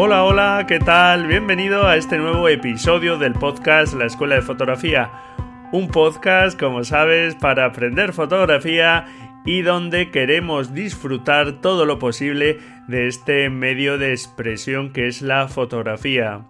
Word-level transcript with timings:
Hola, 0.00 0.22
hola, 0.22 0.64
¿qué 0.68 0.78
tal? 0.78 1.26
Bienvenido 1.26 1.88
a 1.88 1.96
este 1.96 2.18
nuevo 2.18 2.48
episodio 2.48 3.18
del 3.18 3.32
podcast 3.32 3.94
La 3.94 4.06
Escuela 4.06 4.36
de 4.36 4.42
Fotografía. 4.42 5.10
Un 5.72 5.88
podcast, 5.88 6.56
como 6.56 6.84
sabes, 6.84 7.34
para 7.34 7.64
aprender 7.64 8.12
fotografía 8.12 9.06
y 9.44 9.62
donde 9.62 10.12
queremos 10.12 10.72
disfrutar 10.72 11.60
todo 11.60 11.84
lo 11.84 11.98
posible 11.98 12.60
de 12.86 13.08
este 13.08 13.50
medio 13.50 13.98
de 13.98 14.12
expresión 14.12 14.92
que 14.92 15.08
es 15.08 15.20
la 15.20 15.48
fotografía. 15.48 16.46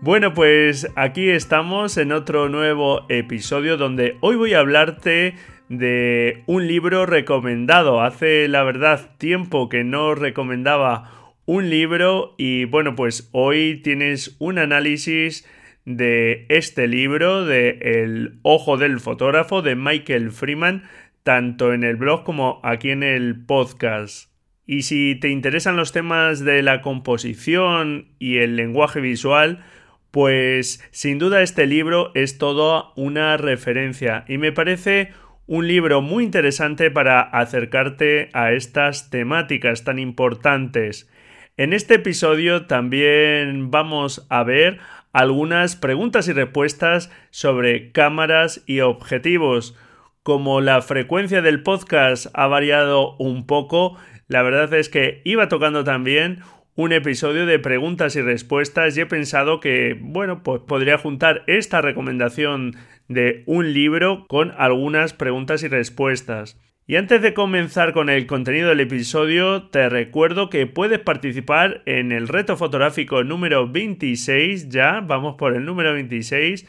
Bueno, 0.00 0.34
pues 0.34 0.90
aquí 0.96 1.30
estamos 1.30 1.96
en 1.98 2.10
otro 2.10 2.48
nuevo 2.48 3.06
episodio 3.08 3.76
donde 3.76 4.16
hoy 4.22 4.34
voy 4.34 4.54
a 4.54 4.58
hablarte 4.58 5.36
de 5.68 6.42
un 6.46 6.66
libro 6.66 7.06
recomendado. 7.06 8.02
Hace 8.02 8.48
la 8.48 8.64
verdad 8.64 9.08
tiempo 9.18 9.68
que 9.68 9.84
no 9.84 10.16
recomendaba 10.16 11.21
un 11.44 11.70
libro 11.70 12.34
y 12.38 12.64
bueno, 12.66 12.94
pues 12.94 13.28
hoy 13.32 13.80
tienes 13.82 14.36
un 14.38 14.58
análisis 14.58 15.46
de 15.84 16.46
este 16.48 16.86
libro 16.86 17.44
de 17.44 17.78
El 17.80 18.38
ojo 18.42 18.76
del 18.76 19.00
fotógrafo 19.00 19.62
de 19.62 19.74
Michael 19.74 20.30
Freeman, 20.30 20.84
tanto 21.22 21.72
en 21.72 21.84
el 21.84 21.96
blog 21.96 22.24
como 22.24 22.60
aquí 22.62 22.90
en 22.90 23.02
el 23.02 23.44
podcast. 23.44 24.30
Y 24.66 24.82
si 24.82 25.16
te 25.16 25.28
interesan 25.28 25.76
los 25.76 25.92
temas 25.92 26.44
de 26.44 26.62
la 26.62 26.82
composición 26.82 28.14
y 28.20 28.38
el 28.38 28.54
lenguaje 28.54 29.00
visual, 29.00 29.64
pues 30.12 30.86
sin 30.92 31.18
duda 31.18 31.42
este 31.42 31.66
libro 31.66 32.12
es 32.14 32.38
toda 32.38 32.92
una 32.94 33.36
referencia 33.36 34.24
y 34.28 34.38
me 34.38 34.52
parece 34.52 35.10
un 35.46 35.66
libro 35.66 36.00
muy 36.00 36.24
interesante 36.24 36.90
para 36.90 37.20
acercarte 37.20 38.30
a 38.32 38.52
estas 38.52 39.10
temáticas 39.10 39.82
tan 39.82 39.98
importantes. 39.98 41.10
En 41.58 41.74
este 41.74 41.96
episodio 41.96 42.64
también 42.64 43.70
vamos 43.70 44.26
a 44.30 44.42
ver 44.42 44.78
algunas 45.12 45.76
preguntas 45.76 46.26
y 46.26 46.32
respuestas 46.32 47.10
sobre 47.28 47.92
cámaras 47.92 48.62
y 48.64 48.80
objetivos. 48.80 49.76
Como 50.22 50.62
la 50.62 50.80
frecuencia 50.80 51.42
del 51.42 51.62
podcast 51.62 52.28
ha 52.32 52.46
variado 52.46 53.16
un 53.18 53.46
poco, 53.46 53.98
la 54.28 54.40
verdad 54.40 54.72
es 54.72 54.88
que 54.88 55.20
iba 55.26 55.50
tocando 55.50 55.84
también 55.84 56.40
un 56.74 56.94
episodio 56.94 57.44
de 57.44 57.58
preguntas 57.58 58.16
y 58.16 58.22
respuestas 58.22 58.96
y 58.96 59.02
he 59.02 59.06
pensado 59.06 59.60
que, 59.60 59.94
bueno, 60.00 60.42
pues 60.42 60.62
podría 60.66 60.96
juntar 60.96 61.42
esta 61.48 61.82
recomendación 61.82 62.76
de 63.08 63.42
un 63.44 63.74
libro 63.74 64.26
con 64.26 64.54
algunas 64.56 65.12
preguntas 65.12 65.62
y 65.64 65.68
respuestas. 65.68 66.58
Y 66.92 66.96
antes 66.96 67.22
de 67.22 67.32
comenzar 67.32 67.94
con 67.94 68.10
el 68.10 68.26
contenido 68.26 68.68
del 68.68 68.80
episodio, 68.80 69.62
te 69.70 69.88
recuerdo 69.88 70.50
que 70.50 70.66
puedes 70.66 70.98
participar 70.98 71.80
en 71.86 72.12
el 72.12 72.28
reto 72.28 72.58
fotográfico 72.58 73.24
número 73.24 73.66
26, 73.66 74.68
ya 74.68 75.00
vamos 75.00 75.36
por 75.36 75.56
el 75.56 75.64
número 75.64 75.94
26, 75.94 76.68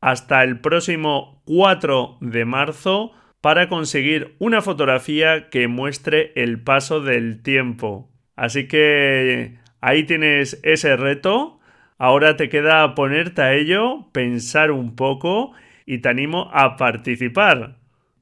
hasta 0.00 0.42
el 0.42 0.60
próximo 0.60 1.42
4 1.44 2.16
de 2.22 2.46
marzo 2.46 3.12
para 3.42 3.68
conseguir 3.68 4.36
una 4.38 4.62
fotografía 4.62 5.50
que 5.50 5.68
muestre 5.68 6.32
el 6.34 6.62
paso 6.62 7.02
del 7.02 7.42
tiempo. 7.42 8.10
Así 8.36 8.68
que 8.68 9.58
ahí 9.82 10.04
tienes 10.04 10.60
ese 10.62 10.96
reto. 10.96 11.60
Ahora 11.98 12.38
te 12.38 12.48
queda 12.48 12.94
ponerte 12.94 13.42
a 13.42 13.52
ello, 13.52 14.08
pensar 14.12 14.70
un 14.70 14.96
poco 14.96 15.52
y 15.84 15.98
te 15.98 16.08
animo 16.08 16.48
a 16.54 16.78
participar. 16.78 17.77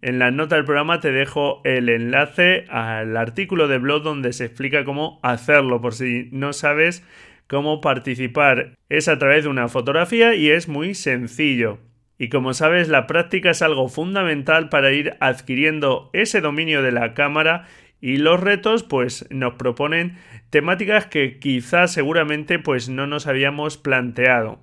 En 0.06 0.20
la 0.20 0.30
nota 0.30 0.54
del 0.54 0.64
programa 0.64 1.00
te 1.00 1.10
dejo 1.10 1.60
el 1.64 1.88
enlace 1.88 2.64
al 2.68 3.16
artículo 3.16 3.66
de 3.66 3.78
blog 3.78 4.04
donde 4.04 4.32
se 4.32 4.44
explica 4.44 4.84
cómo 4.84 5.18
hacerlo 5.24 5.80
por 5.80 5.94
si 5.94 6.28
no 6.30 6.52
sabes 6.52 7.04
cómo 7.48 7.80
participar. 7.80 8.76
Es 8.88 9.08
a 9.08 9.18
través 9.18 9.42
de 9.42 9.50
una 9.50 9.66
fotografía 9.66 10.36
y 10.36 10.48
es 10.48 10.68
muy 10.68 10.94
sencillo. 10.94 11.80
Y 12.18 12.28
como 12.28 12.54
sabes, 12.54 12.88
la 12.88 13.08
práctica 13.08 13.50
es 13.50 13.62
algo 13.62 13.88
fundamental 13.88 14.68
para 14.68 14.92
ir 14.92 15.16
adquiriendo 15.18 16.08
ese 16.12 16.40
dominio 16.40 16.82
de 16.82 16.92
la 16.92 17.12
cámara 17.12 17.66
y 18.00 18.18
los 18.18 18.38
retos 18.38 18.84
pues 18.84 19.26
nos 19.30 19.54
proponen 19.54 20.18
temáticas 20.50 21.06
que 21.06 21.40
quizás 21.40 21.92
seguramente 21.92 22.60
pues 22.60 22.88
no 22.88 23.08
nos 23.08 23.26
habíamos 23.26 23.76
planteado. 23.76 24.60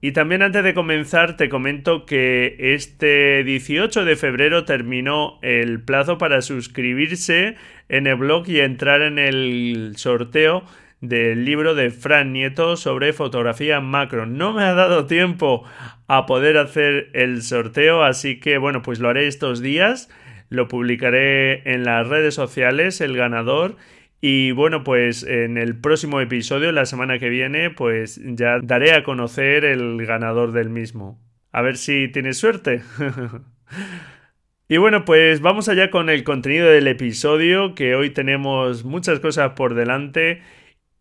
Y 0.00 0.12
también 0.12 0.42
antes 0.42 0.62
de 0.62 0.74
comenzar 0.74 1.36
te 1.36 1.48
comento 1.48 2.04
que 2.04 2.56
este 2.58 3.42
18 3.42 4.04
de 4.04 4.16
febrero 4.16 4.64
terminó 4.64 5.38
el 5.40 5.80
plazo 5.80 6.18
para 6.18 6.42
suscribirse 6.42 7.56
en 7.88 8.06
el 8.06 8.16
blog 8.16 8.48
y 8.48 8.60
entrar 8.60 9.00
en 9.00 9.18
el 9.18 9.94
sorteo 9.96 10.64
del 11.08 11.44
libro 11.44 11.74
de 11.74 11.90
Fran 11.90 12.32
Nieto 12.32 12.76
sobre 12.76 13.12
fotografía 13.12 13.80
macro. 13.80 14.26
No 14.26 14.52
me 14.52 14.64
ha 14.64 14.74
dado 14.74 15.06
tiempo 15.06 15.64
a 16.06 16.26
poder 16.26 16.58
hacer 16.58 17.10
el 17.12 17.42
sorteo, 17.42 18.02
así 18.02 18.40
que 18.40 18.58
bueno, 18.58 18.82
pues 18.82 19.00
lo 19.00 19.08
haré 19.08 19.26
estos 19.26 19.60
días. 19.60 20.10
Lo 20.48 20.68
publicaré 20.68 21.72
en 21.72 21.84
las 21.84 22.06
redes 22.08 22.34
sociales, 22.34 23.00
el 23.00 23.16
ganador, 23.16 23.76
y 24.26 24.52
bueno, 24.52 24.84
pues 24.84 25.22
en 25.22 25.58
el 25.58 25.78
próximo 25.78 26.18
episodio, 26.18 26.72
la 26.72 26.86
semana 26.86 27.18
que 27.18 27.28
viene, 27.28 27.68
pues 27.68 28.18
ya 28.24 28.58
daré 28.58 28.94
a 28.94 29.04
conocer 29.04 29.66
el 29.66 30.06
ganador 30.06 30.52
del 30.52 30.70
mismo. 30.70 31.20
A 31.52 31.60
ver 31.60 31.76
si 31.76 32.08
tienes 32.08 32.38
suerte. 32.38 32.80
y 34.68 34.78
bueno, 34.78 35.04
pues 35.04 35.42
vamos 35.42 35.68
allá 35.68 35.90
con 35.90 36.08
el 36.08 36.24
contenido 36.24 36.70
del 36.70 36.88
episodio, 36.88 37.74
que 37.74 37.94
hoy 37.96 38.08
tenemos 38.14 38.86
muchas 38.86 39.20
cosas 39.20 39.50
por 39.50 39.74
delante. 39.74 40.40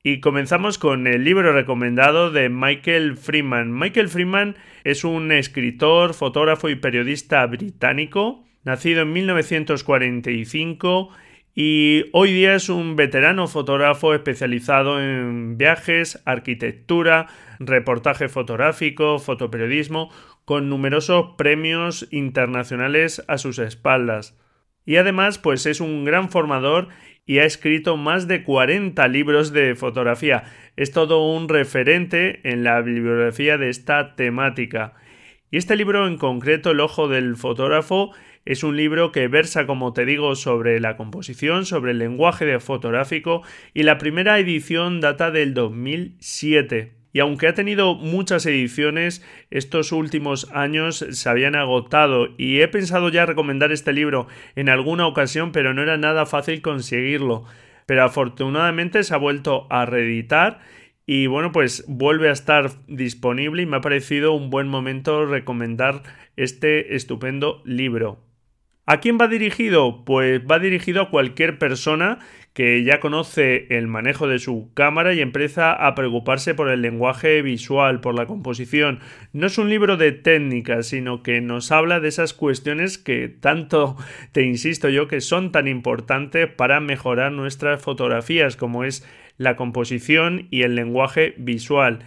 Y 0.03 0.19
comenzamos 0.19 0.77
con 0.77 1.07
el 1.07 1.23
libro 1.23 1.53
recomendado 1.53 2.29
de 2.29 2.49
Michael 2.49 3.15
Freeman. 3.15 3.71
Michael 3.71 4.09
Freeman 4.09 4.57
es 4.83 5.05
un 5.05 5.31
escritor, 5.31 6.13
fotógrafo 6.13 6.67
y 6.67 6.75
periodista 6.75 7.45
británico, 7.45 8.43
nacido 8.65 9.03
en 9.03 9.13
1945 9.13 11.09
y 11.55 12.05
hoy 12.13 12.33
día 12.33 12.55
es 12.55 12.69
un 12.69 12.95
veterano 12.95 13.47
fotógrafo 13.47 14.15
especializado 14.15 14.99
en 14.99 15.57
viajes, 15.57 16.21
arquitectura, 16.25 17.27
reportaje 17.59 18.27
fotográfico, 18.27 19.19
fotoperiodismo, 19.19 20.09
con 20.45 20.67
numerosos 20.67 21.35
premios 21.37 22.07
internacionales 22.11 23.23
a 23.27 23.37
sus 23.37 23.59
espaldas. 23.59 24.35
Y 24.85 24.95
además, 24.95 25.37
pues 25.37 25.65
es 25.67 25.79
un 25.79 26.05
gran 26.05 26.29
formador 26.29 26.87
y 27.25 27.37
ha 27.37 27.45
escrito 27.45 27.97
más 27.97 28.27
de 28.27 28.43
40 28.43 29.07
libros 29.07 29.53
de 29.53 29.75
fotografía. 29.75 30.43
Es 30.75 30.91
todo 30.91 31.31
un 31.31 31.47
referente 31.49 32.41
en 32.49 32.63
la 32.63 32.81
bibliografía 32.81 33.57
de 33.57 33.69
esta 33.69 34.15
temática. 34.15 34.95
Y 35.51 35.57
este 35.57 35.75
libro 35.75 36.07
en 36.07 36.17
concreto, 36.17 36.71
El 36.71 36.79
ojo 36.79 37.07
del 37.07 37.37
fotógrafo, 37.37 38.11
es 38.45 38.63
un 38.63 38.75
libro 38.75 39.11
que 39.11 39.27
versa, 39.27 39.65
como 39.65 39.93
te 39.93 40.05
digo, 40.05 40.35
sobre 40.35 40.79
la 40.79 40.97
composición, 40.97 41.65
sobre 41.65 41.91
el 41.91 41.99
lenguaje 41.99 42.45
de 42.45 42.59
fotográfico 42.59 43.41
y 43.73 43.83
la 43.83 43.97
primera 43.97 44.37
edición 44.37 44.99
data 44.99 45.31
del 45.31 45.53
2007. 45.53 46.93
Y 47.13 47.19
aunque 47.19 47.47
ha 47.47 47.53
tenido 47.53 47.95
muchas 47.95 48.45
ediciones, 48.45 49.23
estos 49.51 49.91
últimos 49.91 50.49
años 50.51 51.05
se 51.11 51.29
habían 51.29 51.55
agotado 51.55 52.29
y 52.37 52.61
he 52.61 52.67
pensado 52.67 53.09
ya 53.09 53.25
recomendar 53.25 53.71
este 53.71 53.93
libro 53.93 54.27
en 54.55 54.67
alguna 54.67 55.05
ocasión, 55.05 55.51
pero 55.51 55.73
no 55.73 55.83
era 55.83 55.97
nada 55.97 56.25
fácil 56.25 56.61
conseguirlo. 56.61 57.45
Pero 57.85 58.03
afortunadamente 58.03 59.03
se 59.03 59.13
ha 59.13 59.17
vuelto 59.17 59.67
a 59.69 59.85
reeditar 59.85 60.59
y 61.05 61.27
bueno, 61.27 61.51
pues 61.51 61.85
vuelve 61.87 62.29
a 62.29 62.33
estar 62.33 62.71
disponible 62.87 63.61
y 63.61 63.65
me 63.65 63.77
ha 63.77 63.81
parecido 63.81 64.33
un 64.33 64.49
buen 64.49 64.67
momento 64.67 65.25
recomendar 65.25 66.01
este 66.35 66.95
estupendo 66.95 67.61
libro. 67.65 68.32
¿A 68.85 68.99
quién 68.99 69.17
va 69.17 69.29
dirigido? 69.29 70.03
Pues 70.03 70.41
va 70.41 70.59
dirigido 70.59 71.03
a 71.03 71.09
cualquier 71.09 71.57
persona 71.57 72.19
que 72.51 72.83
ya 72.83 72.99
conoce 72.99 73.65
el 73.69 73.87
manejo 73.87 74.27
de 74.27 74.39
su 74.39 74.71
cámara 74.73 75.13
y 75.13 75.21
empieza 75.21 75.71
a 75.71 75.95
preocuparse 75.95 76.53
por 76.53 76.67
el 76.67 76.81
lenguaje 76.81 77.41
visual, 77.41 78.01
por 78.01 78.13
la 78.13 78.25
composición. 78.25 78.99
No 79.31 79.47
es 79.47 79.57
un 79.57 79.69
libro 79.69 79.95
de 79.95 80.11
técnica, 80.11 80.83
sino 80.83 81.23
que 81.23 81.39
nos 81.39 81.71
habla 81.71 82.01
de 82.01 82.09
esas 82.09 82.33
cuestiones 82.33 82.97
que 82.97 83.29
tanto 83.29 83.95
te 84.33 84.43
insisto 84.43 84.89
yo 84.89 85.07
que 85.07 85.21
son 85.21 85.53
tan 85.53 85.69
importantes 85.69 86.49
para 86.49 86.81
mejorar 86.81 87.31
nuestras 87.31 87.81
fotografías, 87.81 88.57
como 88.57 88.83
es 88.83 89.07
la 89.37 89.55
composición 89.55 90.47
y 90.51 90.63
el 90.63 90.75
lenguaje 90.75 91.35
visual. 91.37 91.99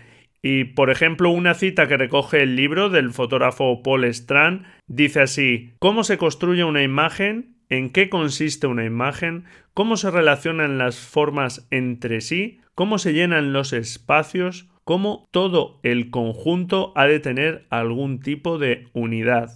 Y, 0.49 0.63
por 0.63 0.91
ejemplo, 0.91 1.31
una 1.31 1.55
cita 1.55 1.89
que 1.89 1.97
recoge 1.97 2.41
el 2.41 2.55
libro 2.55 2.89
del 2.89 3.11
fotógrafo 3.11 3.83
Paul 3.83 4.05
Strand 4.05 4.65
dice 4.87 5.21
así, 5.21 5.73
¿Cómo 5.81 6.05
se 6.05 6.19
construye 6.19 6.63
una 6.63 6.85
imagen? 6.85 7.57
¿En 7.69 7.91
qué 7.91 8.09
consiste 8.09 8.69
una 8.69 8.85
imagen? 8.85 9.47
¿Cómo 9.75 9.97
se 9.97 10.09
relacionan 10.09 10.79
las 10.79 11.01
formas 11.01 11.67
entre 11.73 12.21
sí? 12.21 12.61
¿Cómo 12.77 12.99
se 12.99 13.13
llenan 13.13 13.53
los 13.53 13.73
espacios? 13.73 14.69
¿Cómo 14.85 15.27
todo 15.33 15.81
el 15.83 16.11
conjunto 16.11 16.93
ha 16.95 17.07
de 17.07 17.19
tener 17.19 17.67
algún 17.69 18.21
tipo 18.21 18.57
de 18.57 18.87
unidad? 18.93 19.51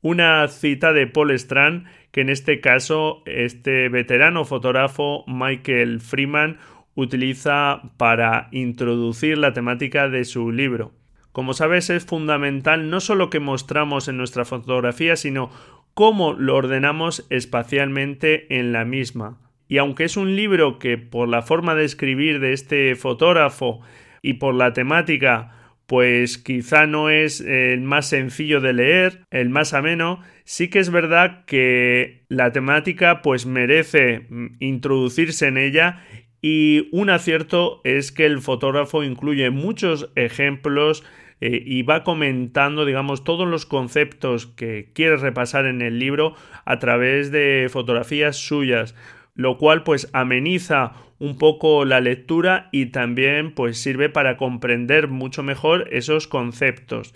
Una 0.00 0.48
cita 0.48 0.94
de 0.94 1.06
Paul 1.06 1.32
Strand 1.32 1.88
que 2.10 2.22
en 2.22 2.30
este 2.30 2.62
caso 2.62 3.22
este 3.26 3.90
veterano 3.90 4.46
fotógrafo 4.46 5.24
Michael 5.26 6.00
Freeman 6.00 6.56
utiliza 6.96 7.82
para 7.96 8.48
introducir 8.50 9.38
la 9.38 9.52
temática 9.52 10.08
de 10.08 10.24
su 10.24 10.50
libro. 10.50 10.92
Como 11.30 11.54
sabes, 11.54 11.90
es 11.90 12.04
fundamental 12.04 12.90
no 12.90 12.98
solo 12.98 13.30
que 13.30 13.38
mostramos 13.38 14.08
en 14.08 14.16
nuestra 14.16 14.44
fotografía, 14.44 15.14
sino 15.14 15.50
cómo 15.94 16.32
lo 16.32 16.56
ordenamos 16.56 17.26
espacialmente 17.30 18.58
en 18.58 18.72
la 18.72 18.84
misma. 18.84 19.38
Y 19.68 19.78
aunque 19.78 20.04
es 20.04 20.16
un 20.16 20.34
libro 20.34 20.78
que 20.78 20.98
por 20.98 21.28
la 21.28 21.42
forma 21.42 21.74
de 21.74 21.84
escribir 21.84 22.40
de 22.40 22.52
este 22.52 22.94
fotógrafo 22.96 23.82
y 24.22 24.34
por 24.34 24.54
la 24.54 24.72
temática 24.72 25.52
pues 25.86 26.38
quizá 26.38 26.86
no 26.86 27.10
es 27.10 27.40
el 27.40 27.80
más 27.82 28.08
sencillo 28.08 28.60
de 28.60 28.72
leer, 28.72 29.20
el 29.30 29.48
más 29.50 29.72
ameno, 29.72 30.20
sí 30.44 30.68
que 30.68 30.80
es 30.80 30.90
verdad 30.90 31.44
que 31.46 32.24
la 32.28 32.50
temática 32.50 33.22
pues 33.22 33.46
merece 33.46 34.26
introducirse 34.58 35.46
en 35.46 35.58
ella 35.58 36.02
y 36.42 36.88
un 36.92 37.10
acierto 37.10 37.80
es 37.84 38.12
que 38.12 38.26
el 38.26 38.40
fotógrafo 38.40 39.02
incluye 39.02 39.50
muchos 39.50 40.10
ejemplos 40.14 41.04
eh, 41.40 41.62
y 41.64 41.82
va 41.82 42.04
comentando, 42.04 42.84
digamos, 42.84 43.24
todos 43.24 43.46
los 43.46 43.66
conceptos 43.66 44.46
que 44.46 44.90
quiere 44.94 45.16
repasar 45.16 45.66
en 45.66 45.82
el 45.82 45.98
libro 45.98 46.34
a 46.64 46.78
través 46.78 47.30
de 47.30 47.68
fotografías 47.70 48.36
suyas, 48.36 48.94
lo 49.34 49.58
cual 49.58 49.82
pues 49.82 50.08
ameniza 50.12 50.92
un 51.18 51.38
poco 51.38 51.84
la 51.84 52.00
lectura 52.00 52.68
y 52.72 52.86
también 52.86 53.52
pues 53.52 53.78
sirve 53.78 54.08
para 54.08 54.36
comprender 54.36 55.08
mucho 55.08 55.42
mejor 55.42 55.88
esos 55.92 56.26
conceptos. 56.26 57.14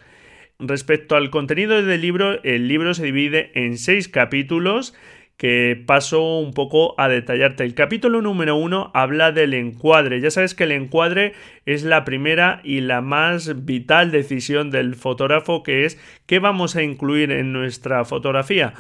Respecto 0.58 1.16
al 1.16 1.31
contenido 1.31 1.82
del 1.82 2.00
libro, 2.02 2.43
el 2.43 2.69
libro 2.69 2.93
se 2.93 3.05
divide 3.05 3.50
en 3.55 3.78
seis 3.78 4.08
capítulos 4.08 4.94
que 5.40 5.82
paso 5.87 6.38
un 6.38 6.52
poco 6.52 6.94
a 7.00 7.08
detallarte. 7.08 7.64
El 7.64 7.72
capítulo 7.72 8.20
número 8.20 8.56
uno 8.56 8.90
habla 8.92 9.32
del 9.32 9.54
encuadre. 9.54 10.20
Ya 10.20 10.31
sabes 10.31 10.54
que 10.54 10.64
el 10.64 10.72
encuadre 10.72 11.32
es 11.64 11.82
la 11.82 12.04
primera 12.04 12.60
y 12.62 12.82
la 12.82 13.00
más 13.00 13.64
vital 13.64 14.10
decisión 14.10 14.70
del 14.70 14.96
fotógrafo, 14.96 15.62
que 15.62 15.87
es 15.87 15.98
qué 16.26 16.40
vamos 16.40 16.76
a 16.76 16.82
incluir 16.82 17.32
en 17.32 17.54
nuestra 17.54 18.04
fotografía. 18.04 18.75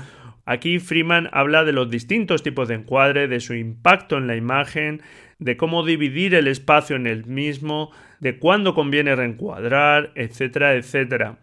Aquí 0.44 0.80
Freeman 0.80 1.30
habla 1.32 1.64
de 1.64 1.72
los 1.72 1.88
distintos 1.88 2.42
tipos 2.42 2.68
de 2.68 2.74
encuadre, 2.74 3.26
de 3.26 3.40
su 3.40 3.54
impacto 3.54 4.18
en 4.18 4.26
la 4.26 4.36
imagen, 4.36 5.00
de 5.38 5.56
cómo 5.56 5.82
dividir 5.82 6.34
el 6.34 6.46
espacio 6.46 6.94
en 6.94 7.06
el 7.06 7.24
mismo, 7.24 7.90
de 8.18 8.38
cuándo 8.38 8.74
conviene 8.74 9.16
reencuadrar, 9.16 10.12
etcétera, 10.14 10.74
etcétera. 10.74 11.38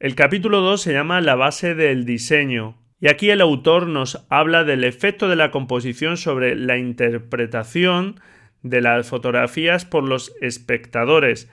El 0.00 0.14
capítulo 0.14 0.60
2 0.60 0.82
se 0.82 0.92
llama 0.92 1.22
La 1.22 1.34
base 1.34 1.74
del 1.74 2.04
diseño. 2.04 2.79
Y 3.00 3.08
aquí 3.08 3.30
el 3.30 3.40
autor 3.40 3.86
nos 3.86 4.26
habla 4.28 4.64
del 4.64 4.84
efecto 4.84 5.28
de 5.28 5.36
la 5.36 5.50
composición 5.50 6.18
sobre 6.18 6.54
la 6.54 6.76
interpretación 6.76 8.20
de 8.62 8.82
las 8.82 9.08
fotografías 9.08 9.86
por 9.86 10.04
los 10.04 10.34
espectadores. 10.42 11.50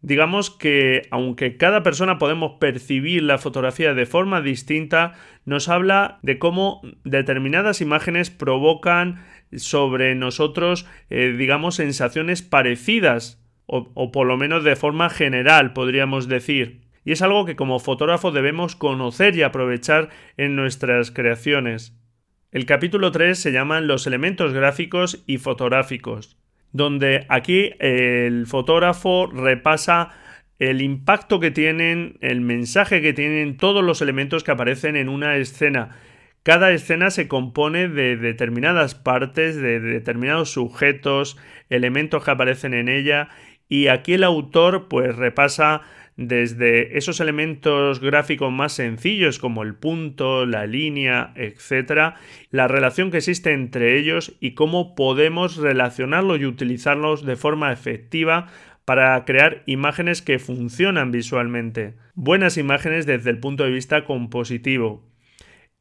Digamos 0.00 0.50
que 0.50 1.02
aunque 1.10 1.58
cada 1.58 1.82
persona 1.82 2.18
podemos 2.18 2.52
percibir 2.60 3.22
la 3.22 3.36
fotografía 3.36 3.92
de 3.92 4.06
forma 4.06 4.40
distinta, 4.40 5.12
nos 5.44 5.68
habla 5.68 6.18
de 6.22 6.38
cómo 6.38 6.80
determinadas 7.04 7.82
imágenes 7.82 8.30
provocan 8.30 9.22
sobre 9.54 10.14
nosotros, 10.14 10.86
eh, 11.10 11.34
digamos, 11.36 11.74
sensaciones 11.74 12.40
parecidas, 12.40 13.42
o, 13.66 13.90
o 13.94 14.12
por 14.12 14.26
lo 14.26 14.36
menos 14.36 14.64
de 14.64 14.76
forma 14.76 15.10
general, 15.10 15.72
podríamos 15.72 16.28
decir 16.28 16.85
y 17.06 17.12
es 17.12 17.22
algo 17.22 17.46
que 17.46 17.54
como 17.54 17.78
fotógrafo 17.78 18.32
debemos 18.32 18.74
conocer 18.74 19.36
y 19.36 19.42
aprovechar 19.42 20.10
en 20.36 20.56
nuestras 20.56 21.12
creaciones. 21.12 21.96
El 22.50 22.66
capítulo 22.66 23.12
3 23.12 23.38
se 23.38 23.52
llama 23.52 23.80
Los 23.80 24.08
elementos 24.08 24.52
gráficos 24.52 25.22
y 25.24 25.38
fotográficos, 25.38 26.36
donde 26.72 27.24
aquí 27.28 27.70
el 27.78 28.48
fotógrafo 28.48 29.26
repasa 29.26 30.10
el 30.58 30.82
impacto 30.82 31.38
que 31.38 31.52
tienen, 31.52 32.18
el 32.22 32.40
mensaje 32.40 33.00
que 33.00 33.12
tienen 33.12 33.56
todos 33.56 33.84
los 33.84 34.02
elementos 34.02 34.42
que 34.42 34.50
aparecen 34.50 34.96
en 34.96 35.08
una 35.08 35.36
escena. 35.36 35.96
Cada 36.42 36.72
escena 36.72 37.10
se 37.10 37.28
compone 37.28 37.88
de 37.88 38.16
determinadas 38.16 38.96
partes, 38.96 39.54
de 39.54 39.78
determinados 39.78 40.50
sujetos, 40.50 41.36
elementos 41.70 42.24
que 42.24 42.32
aparecen 42.32 42.74
en 42.74 42.88
ella, 42.88 43.28
y 43.68 43.86
aquí 43.86 44.14
el 44.14 44.24
autor 44.24 44.88
pues 44.88 45.14
repasa 45.14 45.82
desde 46.16 46.96
esos 46.96 47.20
elementos 47.20 48.00
gráficos 48.00 48.50
más 48.50 48.72
sencillos 48.72 49.38
como 49.38 49.62
el 49.62 49.74
punto, 49.74 50.46
la 50.46 50.66
línea, 50.66 51.32
etc., 51.36 52.14
la 52.50 52.68
relación 52.68 53.10
que 53.10 53.18
existe 53.18 53.52
entre 53.52 53.98
ellos 53.98 54.34
y 54.40 54.52
cómo 54.52 54.94
podemos 54.94 55.56
relacionarlos 55.56 56.40
y 56.40 56.46
utilizarlos 56.46 57.24
de 57.24 57.36
forma 57.36 57.72
efectiva 57.72 58.48
para 58.86 59.24
crear 59.24 59.62
imágenes 59.66 60.22
que 60.22 60.38
funcionan 60.38 61.10
visualmente. 61.10 61.94
Buenas 62.14 62.56
imágenes 62.56 63.04
desde 63.04 63.30
el 63.30 63.40
punto 63.40 63.64
de 63.64 63.72
vista 63.72 64.04
compositivo. 64.04 65.04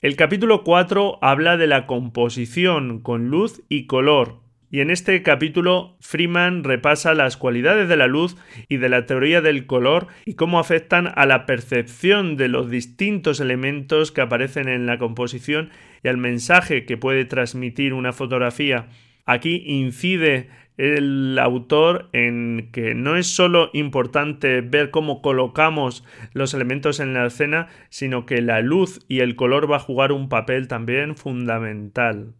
El 0.01 0.15
capítulo 0.15 0.63
4 0.63 1.19
habla 1.21 1.55
de 1.55 1.67
la 1.67 1.87
composición 1.87 2.99
con 2.99 3.29
luz 3.29 3.63
y 3.69 3.85
color, 3.87 4.41
y 4.75 4.81
en 4.81 4.91
este 4.91 5.23
capítulo 5.23 5.95
Freeman 6.01 6.65
repasa 6.65 7.13
las 7.13 7.37
cualidades 7.37 7.87
de 7.87 7.95
la 7.95 8.07
luz 8.07 8.35
y 8.67 8.75
de 8.75 8.89
la 8.89 9.05
teoría 9.05 9.39
del 9.39 9.67
color 9.67 10.07
y 10.25 10.33
cómo 10.33 10.59
afectan 10.59 11.13
a 11.15 11.25
la 11.25 11.45
percepción 11.45 12.35
de 12.35 12.49
los 12.49 12.69
distintos 12.69 13.39
elementos 13.39 14.11
que 14.11 14.19
aparecen 14.19 14.67
en 14.67 14.85
la 14.85 14.97
composición 14.97 15.69
y 16.03 16.09
al 16.09 16.17
mensaje 16.17 16.83
que 16.83 16.97
puede 16.97 17.23
transmitir 17.23 17.93
una 17.93 18.11
fotografía. 18.11 18.89
Aquí 19.25 19.63
incide 19.65 20.49
el 20.75 21.39
autor 21.39 22.09
en 22.11 22.67
que 22.73 22.95
no 22.95 23.15
es 23.15 23.27
solo 23.27 23.69
importante 23.71 24.59
ver 24.59 24.91
cómo 24.91 25.21
colocamos 25.21 26.03
los 26.33 26.53
elementos 26.53 26.99
en 26.99 27.13
la 27.13 27.25
escena, 27.27 27.69
sino 27.87 28.25
que 28.25 28.41
la 28.41 28.59
luz 28.59 29.05
y 29.07 29.21
el 29.21 29.37
color 29.37 29.71
va 29.71 29.77
a 29.77 29.79
jugar 29.79 30.11
un 30.11 30.27
papel 30.27 30.67
también 30.67 31.15
fundamental. 31.15 32.33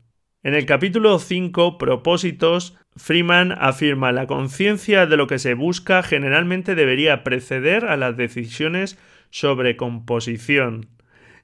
En 0.46 0.54
el 0.54 0.68
capítulo 0.68 1.18
5, 1.18 1.80
Propósitos, 1.80 2.78
Freeman 2.96 3.52
afirma 3.52 4.12
la 4.12 4.28
conciencia 4.28 5.08
de 5.08 5.18
lo 5.18 5.26
que 5.26 5.40
se 5.40 5.56
busca 5.56 6.04
generalmente 6.04 6.76
debería 6.76 7.24
preceder 7.24 7.86
a 7.86 7.98
las 7.98 8.16
decisiones 8.16 9.00
sobre 9.32 9.76
composición. 9.76 10.86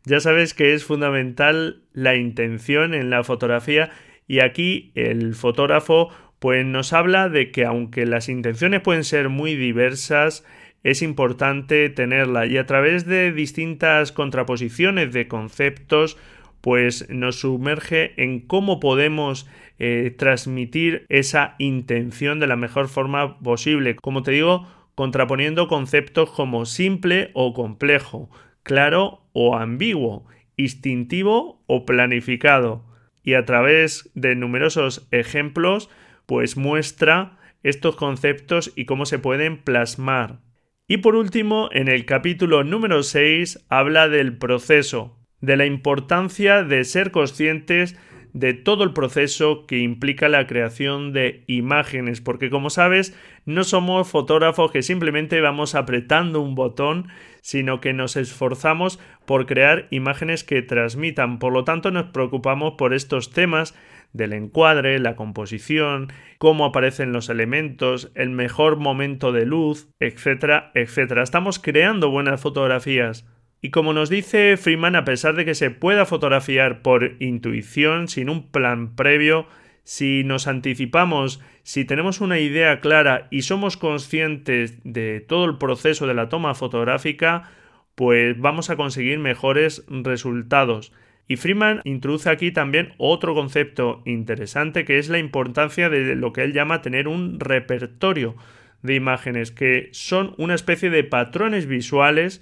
Ya 0.05 0.19
sabes 0.19 0.53
que 0.53 0.75
es 0.75 0.85
fundamental 0.85 1.81
la 1.93 2.15
intención 2.15 2.93
en 2.93 3.09
la 3.09 3.23
fotografía 3.23 3.89
y 4.27 4.39
aquí 4.41 4.91
el 4.93 5.33
fotógrafo 5.33 6.09
pues 6.37 6.63
nos 6.63 6.93
habla 6.93 7.27
de 7.27 7.49
que 7.49 7.65
aunque 7.65 8.05
las 8.05 8.29
intenciones 8.29 8.81
pueden 8.81 9.03
ser 9.03 9.29
muy 9.29 9.55
diversas, 9.55 10.45
es 10.83 11.01
importante 11.01 11.89
tenerla 11.89 12.45
y 12.45 12.57
a 12.57 12.67
través 12.67 13.07
de 13.07 13.31
distintas 13.31 14.11
contraposiciones 14.11 15.11
de 15.11 15.27
conceptos 15.27 16.19
pues 16.61 17.09
nos 17.09 17.39
sumerge 17.39 18.13
en 18.21 18.39
cómo 18.39 18.79
podemos 18.79 19.47
eh, 19.79 20.13
transmitir 20.15 21.05
esa 21.09 21.55
intención 21.57 22.39
de 22.39 22.47
la 22.47 22.55
mejor 22.55 22.87
forma 22.87 23.39
posible. 23.39 23.95
Como 23.95 24.21
te 24.23 24.31
digo, 24.31 24.67
contraponiendo 24.95 25.67
conceptos 25.67 26.29
como 26.29 26.65
simple 26.65 27.31
o 27.33 27.53
complejo, 27.53 28.29
claro 28.63 29.21
o 29.33 29.55
ambiguo, 29.55 30.25
instintivo 30.55 31.63
o 31.65 31.85
planificado. 31.85 32.85
Y 33.23 33.33
a 33.33 33.45
través 33.45 34.11
de 34.13 34.35
numerosos 34.35 35.07
ejemplos, 35.11 35.89
pues 36.25 36.57
muestra 36.57 37.37
estos 37.63 37.95
conceptos 37.95 38.71
y 38.75 38.85
cómo 38.85 39.05
se 39.05 39.19
pueden 39.19 39.57
plasmar. 39.57 40.39
Y 40.87 40.97
por 40.97 41.15
último, 41.15 41.69
en 41.71 41.87
el 41.87 42.05
capítulo 42.05 42.63
número 42.63 43.03
6 43.03 43.65
habla 43.69 44.09
del 44.09 44.37
proceso, 44.37 45.20
de 45.41 45.57
la 45.57 45.65
importancia 45.65 46.63
de 46.63 46.83
ser 46.83 47.11
conscientes 47.11 47.97
de 48.33 48.53
todo 48.53 48.83
el 48.83 48.93
proceso 48.93 49.65
que 49.65 49.79
implica 49.79 50.29
la 50.29 50.47
creación 50.47 51.11
de 51.11 51.43
imágenes, 51.47 52.21
porque 52.21 52.49
como 52.49 52.69
sabes, 52.69 53.17
no 53.45 53.63
somos 53.63 54.07
fotógrafos 54.07 54.71
que 54.71 54.83
simplemente 54.83 55.41
vamos 55.41 55.75
apretando 55.75 56.41
un 56.41 56.55
botón, 56.55 57.07
sino 57.41 57.81
que 57.81 57.93
nos 57.93 58.15
esforzamos 58.15 58.99
por 59.25 59.45
crear 59.47 59.87
imágenes 59.91 60.43
que 60.43 60.61
transmitan. 60.61 61.39
Por 61.39 61.51
lo 61.51 61.63
tanto, 61.63 61.91
nos 61.91 62.05
preocupamos 62.11 62.75
por 62.77 62.93
estos 62.93 63.31
temas 63.31 63.75
del 64.13 64.33
encuadre, 64.33 64.99
la 64.99 65.15
composición, 65.15 66.11
cómo 66.37 66.65
aparecen 66.65 67.11
los 67.11 67.29
elementos, 67.29 68.11
el 68.15 68.29
mejor 68.29 68.77
momento 68.77 69.31
de 69.31 69.45
luz, 69.45 69.89
etcétera, 69.99 70.71
etcétera. 70.75 71.23
Estamos 71.23 71.59
creando 71.59 72.09
buenas 72.09 72.41
fotografías. 72.41 73.25
Y 73.61 73.69
como 73.69 73.93
nos 73.93 74.09
dice 74.09 74.57
Freeman, 74.57 74.95
a 74.95 75.05
pesar 75.05 75.35
de 75.35 75.45
que 75.45 75.53
se 75.53 75.69
pueda 75.69 76.07
fotografiar 76.07 76.81
por 76.81 77.15
intuición, 77.19 78.07
sin 78.07 78.29
un 78.29 78.49
plan 78.49 78.95
previo, 78.95 79.47
si 79.83 80.23
nos 80.23 80.47
anticipamos, 80.47 81.41
si 81.61 81.85
tenemos 81.85 82.21
una 82.21 82.39
idea 82.39 82.79
clara 82.79 83.27
y 83.29 83.43
somos 83.43 83.77
conscientes 83.77 84.79
de 84.83 85.19
todo 85.21 85.45
el 85.45 85.59
proceso 85.59 86.07
de 86.07 86.15
la 86.15 86.27
toma 86.27 86.55
fotográfica, 86.55 87.51
pues 87.93 88.39
vamos 88.39 88.71
a 88.71 88.77
conseguir 88.77 89.19
mejores 89.19 89.85
resultados. 89.87 90.91
Y 91.27 91.35
Freeman 91.35 91.81
introduce 91.83 92.31
aquí 92.31 92.51
también 92.51 92.93
otro 92.97 93.35
concepto 93.35 94.01
interesante 94.05 94.85
que 94.85 94.97
es 94.97 95.07
la 95.07 95.19
importancia 95.19 95.87
de 95.89 96.15
lo 96.15 96.33
que 96.33 96.43
él 96.43 96.53
llama 96.53 96.81
tener 96.81 97.07
un 97.07 97.39
repertorio 97.39 98.35
de 98.81 98.95
imágenes, 98.95 99.51
que 99.51 99.89
son 99.91 100.33
una 100.39 100.55
especie 100.55 100.89
de 100.89 101.03
patrones 101.03 101.67
visuales 101.67 102.41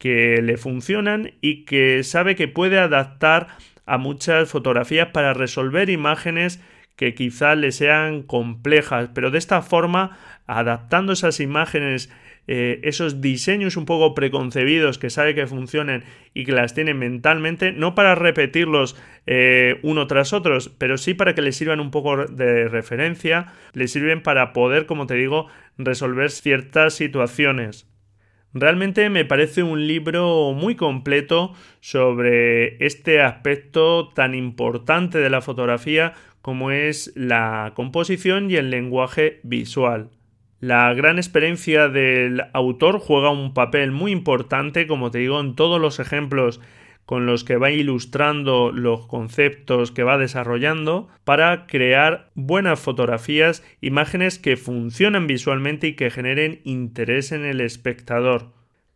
que 0.00 0.40
le 0.42 0.56
funcionan 0.56 1.34
y 1.42 1.66
que 1.66 2.02
sabe 2.04 2.34
que 2.34 2.48
puede 2.48 2.78
adaptar 2.78 3.48
a 3.84 3.98
muchas 3.98 4.48
fotografías 4.48 5.08
para 5.08 5.34
resolver 5.34 5.90
imágenes 5.90 6.58
que 6.96 7.14
quizá 7.14 7.54
le 7.54 7.70
sean 7.70 8.22
complejas, 8.22 9.10
pero 9.14 9.30
de 9.30 9.38
esta 9.38 9.60
forma, 9.60 10.18
adaptando 10.46 11.12
esas 11.12 11.38
imágenes, 11.38 12.10
eh, 12.46 12.80
esos 12.82 13.20
diseños 13.20 13.76
un 13.76 13.84
poco 13.84 14.14
preconcebidos 14.14 14.98
que 14.98 15.10
sabe 15.10 15.34
que 15.34 15.46
funcionen 15.46 16.04
y 16.32 16.44
que 16.44 16.52
las 16.52 16.72
tiene 16.72 16.94
mentalmente, 16.94 17.72
no 17.72 17.94
para 17.94 18.14
repetirlos 18.14 18.96
eh, 19.26 19.80
uno 19.82 20.06
tras 20.06 20.32
otro, 20.32 20.56
pero 20.78 20.96
sí 20.96 21.12
para 21.12 21.34
que 21.34 21.42
le 21.42 21.52
sirvan 21.52 21.80
un 21.80 21.90
poco 21.90 22.24
de 22.24 22.68
referencia, 22.68 23.52
le 23.74 23.86
sirven 23.86 24.22
para 24.22 24.54
poder, 24.54 24.86
como 24.86 25.06
te 25.06 25.14
digo, 25.14 25.48
resolver 25.76 26.30
ciertas 26.30 26.94
situaciones. 26.94 27.89
Realmente 28.52 29.08
me 29.10 29.24
parece 29.24 29.62
un 29.62 29.86
libro 29.86 30.52
muy 30.54 30.74
completo 30.74 31.52
sobre 31.80 32.84
este 32.84 33.22
aspecto 33.22 34.08
tan 34.08 34.34
importante 34.34 35.18
de 35.18 35.30
la 35.30 35.40
fotografía 35.40 36.14
como 36.42 36.72
es 36.72 37.12
la 37.14 37.72
composición 37.76 38.50
y 38.50 38.56
el 38.56 38.70
lenguaje 38.70 39.38
visual. 39.44 40.10
La 40.58 40.92
gran 40.94 41.16
experiencia 41.18 41.88
del 41.88 42.42
autor 42.52 42.98
juega 42.98 43.30
un 43.30 43.54
papel 43.54 43.92
muy 43.92 44.10
importante, 44.10 44.86
como 44.86 45.10
te 45.10 45.18
digo, 45.18 45.40
en 45.40 45.54
todos 45.54 45.80
los 45.80 46.00
ejemplos 46.00 46.60
con 47.10 47.26
los 47.26 47.42
que 47.42 47.56
va 47.56 47.72
ilustrando 47.72 48.70
los 48.70 49.08
conceptos 49.08 49.90
que 49.90 50.04
va 50.04 50.16
desarrollando 50.16 51.08
para 51.24 51.66
crear 51.66 52.30
buenas 52.36 52.78
fotografías, 52.78 53.64
imágenes 53.80 54.38
que 54.38 54.56
funcionan 54.56 55.26
visualmente 55.26 55.88
y 55.88 55.94
que 55.94 56.12
generen 56.12 56.60
interés 56.62 57.32
en 57.32 57.44
el 57.44 57.62
espectador. 57.62 58.52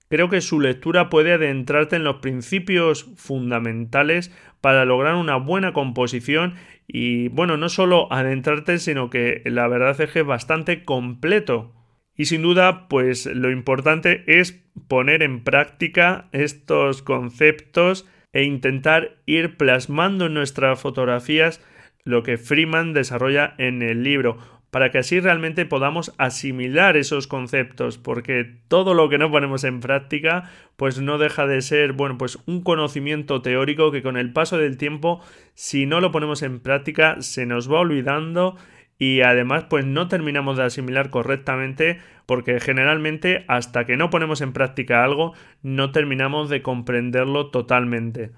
Creo 0.09 0.29
que 0.29 0.43
su 0.43 0.61
lectura 0.61 1.11
puede 1.11 1.33
adentrarte 1.33 1.97
en 1.97 2.05
los 2.05 2.19
principios 2.19 3.11
fundamentales 3.17 4.33
para 4.61 4.85
lograr 4.85 5.17
una 5.17 5.35
buena 5.35 5.73
composición 5.73 6.55
y 6.87 7.27
bueno, 7.31 7.57
no 7.57 7.69
solo 7.69 8.13
adentrarte, 8.13 8.79
sino 8.79 9.11
que 9.11 9.43
la 9.45 9.67
verdad 9.67 10.01
es 10.01 10.13
que 10.13 10.21
es 10.21 10.27
bastante 10.27 10.85
completo 10.85 11.73
y 12.17 12.27
sin 12.27 12.43
duda, 12.43 12.89
pues 12.89 13.27
lo 13.27 13.51
importante 13.51 14.25
es 14.27 14.63
poner 14.89 15.23
en 15.23 15.43
práctica 15.43 16.29
estos 16.33 17.03
conceptos 17.03 18.07
e 18.33 18.45
intentar 18.45 19.17
ir 19.27 19.57
plasmando 19.57 20.27
en 20.27 20.35
nuestras 20.35 20.81
fotografías 20.81 21.61
lo 22.05 22.23
que 22.23 22.37
Freeman 22.37 22.93
desarrolla 22.93 23.55
en 23.59 23.83
el 23.83 24.03
libro, 24.03 24.39
para 24.71 24.91
que 24.91 24.99
así 24.99 25.21
realmente 25.21 25.67
podamos 25.67 26.13
asimilar 26.19 26.97
esos 26.97 27.29
conceptos, 27.29 27.97
porque 27.97 28.59
todo 28.69 28.93
lo 28.93 29.09
que 29.09 29.19
no 29.19 29.31
ponemos 29.31 29.63
en 29.63 29.79
práctica, 29.81 30.51
pues 30.77 31.01
no 31.01 31.17
deja 31.17 31.47
de 31.47 31.63
ser, 31.63 31.93
bueno, 31.93 32.19
pues 32.19 32.39
un 32.47 32.63
conocimiento 32.63 33.41
teórico 33.41 33.93
que 33.93 34.03
con 34.03 34.17
el 34.17 34.33
paso 34.33 34.59
del 34.59 34.77
tiempo, 34.77 35.23
si 35.55 35.87
no 35.87 36.01
lo 36.01 36.11
ponemos 36.11 36.43
en 36.43 36.59
práctica, 36.59 37.23
se 37.23 37.47
nos 37.47 37.71
va 37.71 37.79
olvidando 37.81 38.57
y 39.05 39.21
además 39.21 39.67
pues 39.69 39.85
no 39.85 40.09
terminamos 40.09 40.57
de 40.57 40.63
asimilar 40.63 41.11
correctamente 41.11 41.99
porque 42.25 42.59
generalmente 42.59 43.45
hasta 43.49 43.85
que 43.85 43.99
no 43.99 44.09
ponemos 44.09 44.41
en 44.41 44.55
práctica 44.55 45.05
algo 45.05 45.35
no 45.63 45.93
terminamos 45.93 46.49
de 46.49 46.63
comprenderlo 46.63 47.51
totalmente. 47.51 48.31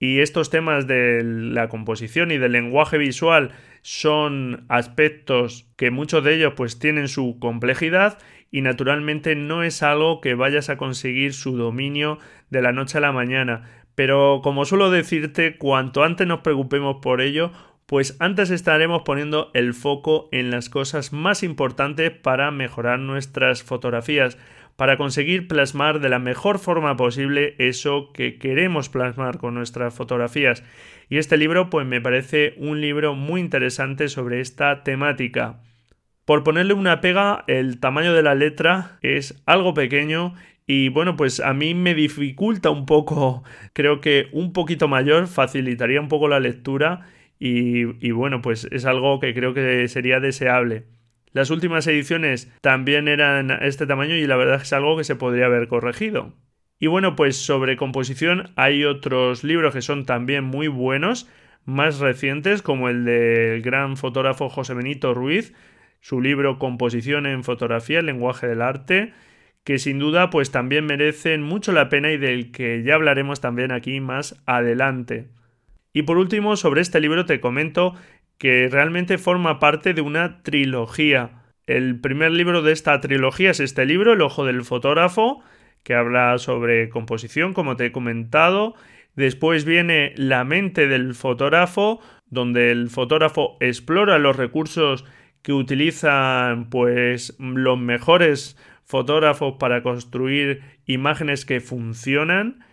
Y 0.00 0.18
estos 0.18 0.50
temas 0.50 0.88
de 0.88 1.22
la 1.22 1.68
composición 1.68 2.32
y 2.32 2.38
del 2.38 2.50
lenguaje 2.50 2.98
visual 2.98 3.52
son 3.82 4.64
aspectos 4.68 5.70
que 5.76 5.92
muchos 5.92 6.24
de 6.24 6.34
ellos 6.34 6.54
pues 6.56 6.80
tienen 6.80 7.06
su 7.06 7.38
complejidad 7.38 8.18
y 8.50 8.62
naturalmente 8.62 9.36
no 9.36 9.62
es 9.62 9.84
algo 9.84 10.20
que 10.20 10.34
vayas 10.34 10.68
a 10.68 10.78
conseguir 10.78 11.32
su 11.32 11.56
dominio 11.56 12.18
de 12.50 12.60
la 12.60 12.72
noche 12.72 12.98
a 12.98 13.02
la 13.02 13.12
mañana. 13.12 13.70
Pero 13.94 14.40
como 14.42 14.64
suelo 14.64 14.90
decirte, 14.90 15.58
cuanto 15.58 16.02
antes 16.02 16.26
nos 16.26 16.40
preocupemos 16.40 16.96
por 17.00 17.20
ello, 17.20 17.52
pues 17.92 18.16
antes 18.20 18.50
estaremos 18.50 19.02
poniendo 19.02 19.50
el 19.52 19.74
foco 19.74 20.30
en 20.32 20.50
las 20.50 20.70
cosas 20.70 21.12
más 21.12 21.42
importantes 21.42 22.10
para 22.10 22.50
mejorar 22.50 22.98
nuestras 22.98 23.62
fotografías, 23.62 24.38
para 24.76 24.96
conseguir 24.96 25.46
plasmar 25.46 26.00
de 26.00 26.08
la 26.08 26.18
mejor 26.18 26.58
forma 26.58 26.96
posible 26.96 27.54
eso 27.58 28.10
que 28.14 28.38
queremos 28.38 28.88
plasmar 28.88 29.36
con 29.36 29.52
nuestras 29.52 29.92
fotografías. 29.92 30.64
Y 31.10 31.18
este 31.18 31.36
libro 31.36 31.68
pues 31.68 31.86
me 31.86 32.00
parece 32.00 32.54
un 32.56 32.80
libro 32.80 33.14
muy 33.14 33.42
interesante 33.42 34.08
sobre 34.08 34.40
esta 34.40 34.84
temática. 34.84 35.60
Por 36.24 36.44
ponerle 36.44 36.72
una 36.72 37.02
pega, 37.02 37.44
el 37.46 37.78
tamaño 37.78 38.14
de 38.14 38.22
la 38.22 38.34
letra 38.34 38.96
es 39.02 39.42
algo 39.44 39.74
pequeño 39.74 40.32
y 40.66 40.88
bueno, 40.88 41.14
pues 41.14 41.40
a 41.40 41.52
mí 41.52 41.74
me 41.74 41.94
dificulta 41.94 42.70
un 42.70 42.86
poco, 42.86 43.44
creo 43.74 44.00
que 44.00 44.28
un 44.32 44.54
poquito 44.54 44.88
mayor 44.88 45.26
facilitaría 45.26 46.00
un 46.00 46.08
poco 46.08 46.26
la 46.26 46.40
lectura 46.40 47.02
y, 47.44 48.12
bueno, 48.12 48.40
pues 48.40 48.68
es 48.70 48.84
algo 48.84 49.18
que 49.18 49.34
creo 49.34 49.52
que 49.52 49.88
sería 49.88 50.20
deseable. 50.20 50.84
Las 51.32 51.50
últimas 51.50 51.84
ediciones 51.88 52.52
también 52.60 53.08
eran 53.08 53.50
este 53.50 53.84
tamaño 53.84 54.14
y 54.14 54.28
la 54.28 54.36
verdad 54.36 54.62
es 54.62 54.72
algo 54.72 54.96
que 54.96 55.02
se 55.02 55.16
podría 55.16 55.46
haber 55.46 55.66
corregido. 55.66 56.34
Y 56.78 56.86
bueno, 56.86 57.16
pues 57.16 57.36
sobre 57.36 57.76
composición 57.76 58.52
hay 58.54 58.84
otros 58.84 59.42
libros 59.42 59.74
que 59.74 59.82
son 59.82 60.06
también 60.06 60.44
muy 60.44 60.68
buenos, 60.68 61.28
más 61.64 61.98
recientes, 61.98 62.62
como 62.62 62.88
el 62.88 63.04
del 63.04 63.60
gran 63.60 63.96
fotógrafo 63.96 64.48
José 64.48 64.74
Benito 64.74 65.12
Ruiz, 65.12 65.52
su 66.00 66.20
libro 66.20 66.60
Composición 66.60 67.26
en 67.26 67.42
fotografía, 67.42 67.98
el 67.98 68.06
lenguaje 68.06 68.46
del 68.46 68.62
arte, 68.62 69.14
que 69.64 69.80
sin 69.80 69.98
duda 69.98 70.30
pues 70.30 70.52
también 70.52 70.86
merecen 70.86 71.42
mucho 71.42 71.72
la 71.72 71.88
pena 71.88 72.12
y 72.12 72.18
del 72.18 72.52
que 72.52 72.84
ya 72.84 72.94
hablaremos 72.94 73.40
también 73.40 73.72
aquí 73.72 73.98
más 73.98 74.40
adelante. 74.46 75.28
Y 75.92 76.02
por 76.02 76.18
último, 76.18 76.56
sobre 76.56 76.80
este 76.80 77.00
libro 77.00 77.26
te 77.26 77.40
comento 77.40 77.94
que 78.38 78.68
realmente 78.68 79.18
forma 79.18 79.58
parte 79.58 79.94
de 79.94 80.00
una 80.00 80.42
trilogía. 80.42 81.42
El 81.66 82.00
primer 82.00 82.32
libro 82.32 82.62
de 82.62 82.72
esta 82.72 83.00
trilogía 83.00 83.50
es 83.50 83.60
este 83.60 83.84
libro, 83.84 84.14
El 84.14 84.22
ojo 84.22 84.44
del 84.44 84.62
fotógrafo, 84.62 85.42
que 85.84 85.94
habla 85.94 86.38
sobre 86.38 86.88
composición, 86.88 87.52
como 87.52 87.76
te 87.76 87.86
he 87.86 87.92
comentado. 87.92 88.74
Después 89.14 89.64
viene 89.64 90.12
La 90.16 90.44
mente 90.44 90.88
del 90.88 91.14
fotógrafo, 91.14 92.00
donde 92.26 92.70
el 92.70 92.88
fotógrafo 92.88 93.56
explora 93.60 94.18
los 94.18 94.36
recursos 94.36 95.04
que 95.42 95.52
utilizan 95.52 96.70
pues 96.70 97.36
los 97.38 97.78
mejores 97.78 98.56
fotógrafos 98.84 99.56
para 99.58 99.82
construir 99.82 100.62
imágenes 100.86 101.44
que 101.44 101.60
funcionan. 101.60 102.64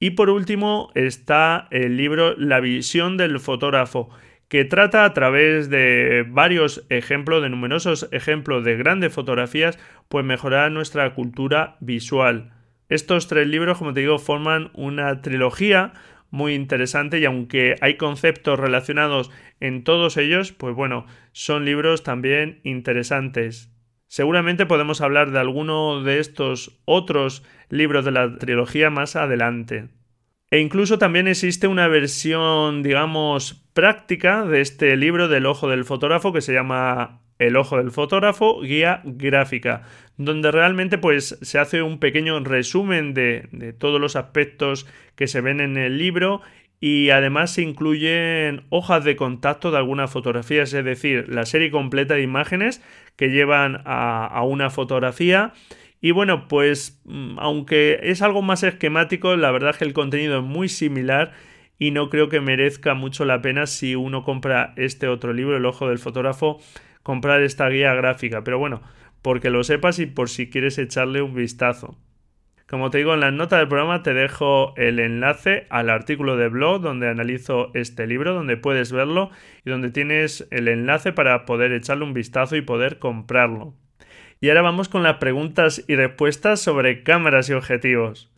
Y 0.00 0.10
por 0.10 0.30
último 0.30 0.90
está 0.94 1.66
el 1.70 1.96
libro 1.96 2.36
La 2.36 2.60
visión 2.60 3.16
del 3.16 3.40
fotógrafo, 3.40 4.10
que 4.48 4.64
trata 4.64 5.04
a 5.04 5.12
través 5.12 5.68
de 5.70 6.24
varios 6.28 6.86
ejemplos, 6.88 7.42
de 7.42 7.50
numerosos 7.50 8.08
ejemplos 8.12 8.64
de 8.64 8.76
grandes 8.76 9.12
fotografías, 9.12 9.78
pues 10.08 10.24
mejorar 10.24 10.70
nuestra 10.70 11.14
cultura 11.14 11.76
visual. 11.80 12.52
Estos 12.88 13.28
tres 13.28 13.48
libros, 13.48 13.76
como 13.76 13.92
te 13.92 14.00
digo, 14.00 14.18
forman 14.18 14.70
una 14.74 15.20
trilogía 15.20 15.92
muy 16.30 16.54
interesante 16.54 17.18
y 17.18 17.24
aunque 17.24 17.74
hay 17.80 17.96
conceptos 17.96 18.58
relacionados 18.58 19.30
en 19.60 19.82
todos 19.84 20.16
ellos, 20.16 20.52
pues 20.52 20.74
bueno, 20.74 21.06
son 21.32 21.64
libros 21.64 22.02
también 22.02 22.60
interesantes. 22.64 23.72
Seguramente 24.08 24.64
podemos 24.64 25.02
hablar 25.02 25.30
de 25.30 25.38
alguno 25.38 26.02
de 26.02 26.18
estos 26.18 26.80
otros 26.86 27.44
libros 27.68 28.06
de 28.06 28.10
la 28.10 28.38
trilogía 28.38 28.88
más 28.88 29.16
adelante. 29.16 29.88
E 30.50 30.60
incluso 30.60 30.98
también 30.98 31.28
existe 31.28 31.66
una 31.66 31.88
versión, 31.88 32.82
digamos, 32.82 33.66
práctica 33.74 34.46
de 34.46 34.62
este 34.62 34.96
libro 34.96 35.28
del 35.28 35.44
ojo 35.44 35.68
del 35.68 35.84
fotógrafo 35.84 36.32
que 36.32 36.40
se 36.40 36.54
llama 36.54 37.20
El 37.38 37.58
ojo 37.58 37.76
del 37.76 37.90
fotógrafo, 37.90 38.62
guía 38.62 39.02
gráfica, 39.04 39.82
donde 40.16 40.50
realmente 40.50 40.96
pues 40.96 41.38
se 41.42 41.58
hace 41.58 41.82
un 41.82 42.00
pequeño 42.00 42.40
resumen 42.40 43.12
de, 43.12 43.50
de 43.52 43.74
todos 43.74 44.00
los 44.00 44.16
aspectos 44.16 44.86
que 45.16 45.26
se 45.26 45.42
ven 45.42 45.60
en 45.60 45.76
el 45.76 45.98
libro 45.98 46.40
y 46.80 47.10
además 47.10 47.50
se 47.50 47.62
incluyen 47.62 48.64
hojas 48.70 49.04
de 49.04 49.16
contacto 49.16 49.70
de 49.70 49.78
algunas 49.78 50.10
fotografías, 50.10 50.72
es 50.72 50.84
decir, 50.84 51.28
la 51.28 51.44
serie 51.44 51.70
completa 51.70 52.14
de 52.14 52.22
imágenes 52.22 52.82
que 53.18 53.28
llevan 53.30 53.82
a, 53.84 54.42
una 54.44 54.70
fotografía. 54.70 55.52
Y 56.00 56.12
bueno, 56.12 56.46
pues 56.46 57.02
mm, 57.04 57.38
aunque 57.40 57.98
es 58.04 58.22
algo 58.22 58.40
más 58.42 58.62
esquemático, 58.62 59.36
la 59.36 59.50
verdad 59.50 59.70
es 59.70 59.76
que 59.78 59.84
el 59.84 59.92
contenido 59.92 60.38
es 60.38 60.44
muy 60.44 60.68
similar 60.68 61.32
y 61.78 61.90
no 61.90 62.10
creo 62.10 62.28
que 62.28 62.40
merezca 62.40 62.94
mucho 62.94 63.24
la 63.24 63.42
pena 63.42 63.66
si 63.66 63.96
uno 63.96 64.22
compra 64.22 64.72
este 64.76 65.08
otro 65.08 65.32
libro, 65.32 65.56
El 65.56 65.66
ojo 65.66 65.88
del 65.88 65.98
fotógrafo, 65.98 66.60
comprar 67.02 67.42
esta 67.42 67.68
guía 67.68 67.92
gráfica. 67.92 68.44
Pero 68.44 68.60
bueno, 68.60 68.82
porque 69.20 69.50
lo 69.50 69.64
sepas 69.64 69.98
y 69.98 70.06
por 70.06 70.28
si 70.30 70.48
quieres 70.48 70.78
echarle 70.78 71.20
un 71.20 71.34
vistazo. 71.34 71.98
Como 72.68 72.90
te 72.90 72.98
digo, 72.98 73.14
en 73.14 73.20
las 73.20 73.32
notas 73.32 73.60
del 73.60 73.68
programa 73.68 74.02
te 74.02 74.12
dejo 74.12 74.74
el 74.76 74.98
enlace 74.98 75.66
al 75.70 75.88
artículo 75.88 76.36
de 76.36 76.48
blog 76.48 76.82
donde 76.82 77.08
analizo 77.08 77.70
este 77.72 78.06
libro, 78.06 78.34
donde 78.34 78.58
puedes 78.58 78.92
verlo 78.92 79.30
y 79.64 79.70
donde 79.70 79.90
tienes 79.90 80.46
el 80.50 80.68
enlace 80.68 81.14
para 81.14 81.46
poder 81.46 81.72
echarle 81.72 82.04
un 82.04 82.12
vistazo 82.12 82.56
y 82.56 82.60
poder 82.60 82.98
comprarlo. 82.98 83.72
Y 84.42 84.50
ahora 84.50 84.60
vamos 84.60 84.90
con 84.90 85.02
las 85.02 85.16
preguntas 85.16 85.82
y 85.88 85.96
respuestas 85.96 86.60
sobre 86.60 87.02
cámaras 87.02 87.48
y 87.48 87.54
objetivos. 87.54 88.30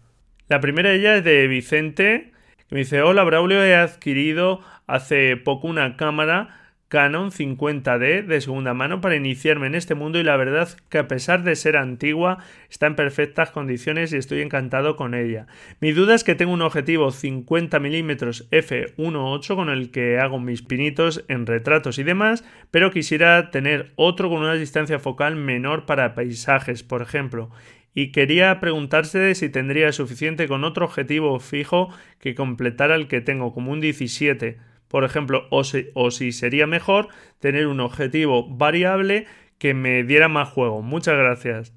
La 0.46 0.60
primera 0.60 0.90
de 0.90 0.96
ellas 0.96 1.18
es 1.18 1.24
de 1.24 1.48
Vicente, 1.48 2.30
que 2.56 2.74
me 2.76 2.78
dice, 2.78 3.02
hola 3.02 3.24
Braulio, 3.24 3.64
he 3.64 3.74
adquirido 3.74 4.60
hace 4.86 5.36
poco 5.38 5.66
una 5.66 5.96
cámara 5.96 6.59
Canon 6.90 7.30
50D 7.30 8.26
de 8.26 8.40
segunda 8.40 8.74
mano 8.74 9.00
para 9.00 9.14
iniciarme 9.14 9.68
en 9.68 9.76
este 9.76 9.94
mundo 9.94 10.18
y 10.18 10.24
la 10.24 10.36
verdad 10.36 10.68
que 10.88 10.98
a 10.98 11.06
pesar 11.06 11.44
de 11.44 11.54
ser 11.54 11.76
antigua 11.76 12.38
está 12.68 12.88
en 12.88 12.96
perfectas 12.96 13.52
condiciones 13.52 14.12
y 14.12 14.16
estoy 14.16 14.40
encantado 14.42 14.96
con 14.96 15.14
ella. 15.14 15.46
Mi 15.78 15.92
duda 15.92 16.16
es 16.16 16.24
que 16.24 16.34
tengo 16.34 16.52
un 16.52 16.62
objetivo 16.62 17.12
50 17.12 17.78
mm 17.78 18.10
f1.8 18.10 19.54
con 19.54 19.68
el 19.70 19.92
que 19.92 20.18
hago 20.18 20.40
mis 20.40 20.62
pinitos 20.62 21.24
en 21.28 21.46
retratos 21.46 22.00
y 22.00 22.02
demás, 22.02 22.44
pero 22.72 22.90
quisiera 22.90 23.52
tener 23.52 23.92
otro 23.94 24.28
con 24.28 24.40
una 24.40 24.54
distancia 24.54 24.98
focal 24.98 25.36
menor 25.36 25.86
para 25.86 26.16
paisajes, 26.16 26.82
por 26.82 27.02
ejemplo 27.02 27.50
y 27.92 28.12
quería 28.12 28.60
preguntarse 28.60 29.34
si 29.34 29.48
tendría 29.48 29.92
suficiente 29.92 30.46
con 30.48 30.64
otro 30.64 30.84
objetivo 30.84 31.38
fijo 31.40 31.92
que 32.20 32.36
completara 32.36 32.94
el 32.94 33.08
que 33.08 33.20
tengo, 33.20 33.52
como 33.52 33.72
un 33.72 33.80
17 33.80 34.69
por 34.90 35.04
ejemplo, 35.04 35.46
o 35.50 35.62
si, 35.62 36.32
sería 36.32 36.66
mejor 36.66 37.08
tener 37.38 37.68
un 37.68 37.78
objetivo 37.78 38.48
variable 38.48 39.26
que 39.58 39.72
me 39.72 40.02
diera 40.02 40.26
más 40.26 40.48
juego. 40.48 40.82
Muchas 40.82 41.16
gracias. 41.16 41.72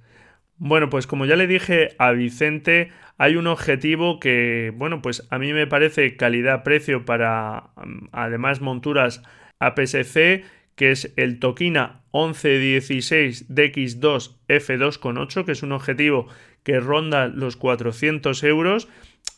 Bueno, 0.58 0.89
pues 0.89 1.05
como 1.05 1.25
ya 1.25 1.36
le 1.36 1.46
dije 1.46 1.89
a 2.00 2.12
Vicente, 2.12 2.89
hay 3.20 3.36
un 3.36 3.46
objetivo 3.46 4.20
que, 4.20 4.74
bueno, 4.75 5.03
pues 5.03 5.27
a 5.29 5.38
mí 5.38 5.53
me 5.53 5.67
parece 5.67 6.17
calidad-precio 6.17 7.05
para 7.05 7.70
mm, 7.75 8.08
además 8.13 8.62
monturas 8.62 9.22
APS-C, 9.60 10.43
que 10.75 10.89
es 10.89 11.13
el 11.15 11.38
Tokina 11.38 12.01
1116 12.13 13.48
DX2 13.48 14.38
F2.8, 14.48 15.46
que 15.46 15.51
es 15.51 15.62
un 15.62 15.72
objetivo 15.72 16.27
que 16.63 16.79
ronda 16.79 17.27
los 17.27 17.58
400 17.58 18.43
euros, 18.43 18.88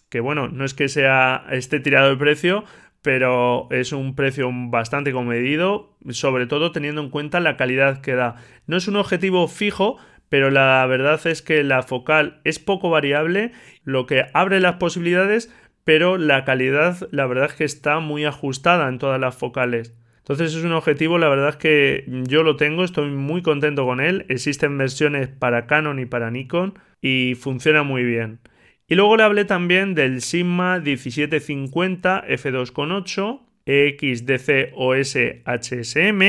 que 0.08 0.22
bueno, 0.22 0.48
no 0.48 0.64
es 0.64 0.74
que 0.74 0.88
sea 0.88 1.46
esté 1.52 1.82
tirado 1.82 2.12
de 2.12 2.16
precio, 2.16 2.64
pero 3.06 3.68
es 3.70 3.92
un 3.92 4.16
precio 4.16 4.50
bastante 4.52 5.12
comedido, 5.12 5.96
sobre 6.10 6.48
todo 6.48 6.72
teniendo 6.72 7.02
en 7.02 7.12
cuenta 7.12 7.40
la 7.40 7.56
calidad 7.56 8.02
que 8.02 8.16
da. 8.16 8.38
No 8.66 8.78
es 8.78 8.88
un 8.88 8.96
objetivo 8.96 9.48
fijo, 9.48 9.98
pero 10.28 10.50
la 10.50 10.84
verdad 10.88 11.22
es 11.28 11.44
que 11.44 11.64
la 11.64 11.84
focal 11.84 12.42
es 12.46 12.58
poco 12.58 12.90
variable, 12.90 13.52
lo 13.84 14.08
que 14.08 14.26
abre 14.34 14.60
las 14.60 14.78
posibilidades, 14.78 15.54
pero 15.84 16.18
la 16.18 16.46
calidad 16.46 17.08
la 17.12 17.28
verdad 17.28 17.46
es 17.46 17.54
que 17.54 17.64
está 17.64 18.00
muy 18.00 18.26
ajustada 18.26 18.90
en 18.90 18.98
todas 18.98 19.22
las 19.22 19.38
focales. 19.38 19.94
Entonces 20.18 20.56
es 20.56 20.64
un 20.64 20.74
objetivo, 20.74 21.20
la 21.20 21.30
verdad 21.30 21.50
es 21.50 21.58
que 21.58 22.06
yo 22.08 22.42
lo 22.42 22.56
tengo, 22.56 22.84
estoy 22.84 23.12
muy 23.12 23.44
contento 23.44 23.86
con 23.86 24.02
él. 24.02 24.26
Existen 24.30 24.80
versiones 24.80 25.28
para 25.28 25.68
Canon 25.68 26.00
y 26.00 26.08
para 26.08 26.32
Nikon 26.32 26.80
y 27.04 27.36
funciona 27.36 27.84
muy 27.84 28.04
bien. 28.04 28.40
Y 28.88 28.96
luego 28.96 29.18
le 29.18 29.24
hablé 29.24 29.46
también 29.46 29.96
del 29.96 30.22
Sigma 30.22 30.80
1750 30.80 32.24
f2.8 32.28 33.42
EXDC 33.66 34.74
OS 34.76 35.18
HSM. 35.44 36.22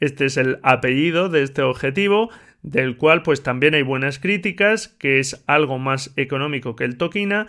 este 0.00 0.24
es 0.24 0.36
el 0.36 0.58
apellido 0.64 1.28
de 1.28 1.44
este 1.44 1.62
objetivo, 1.62 2.30
del 2.62 2.96
cual 2.96 3.22
pues 3.22 3.44
también 3.44 3.74
hay 3.74 3.82
buenas 3.82 4.18
críticas, 4.18 4.88
que 4.88 5.20
es 5.20 5.44
algo 5.46 5.78
más 5.78 6.12
económico 6.16 6.74
que 6.74 6.84
el 6.84 6.96
Tokina. 6.96 7.46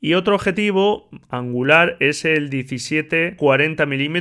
Y 0.00 0.12
otro 0.12 0.34
objetivo 0.34 1.08
angular 1.30 1.96
es 2.00 2.26
el 2.26 2.50
1740 2.50 3.86
mm 3.86 4.16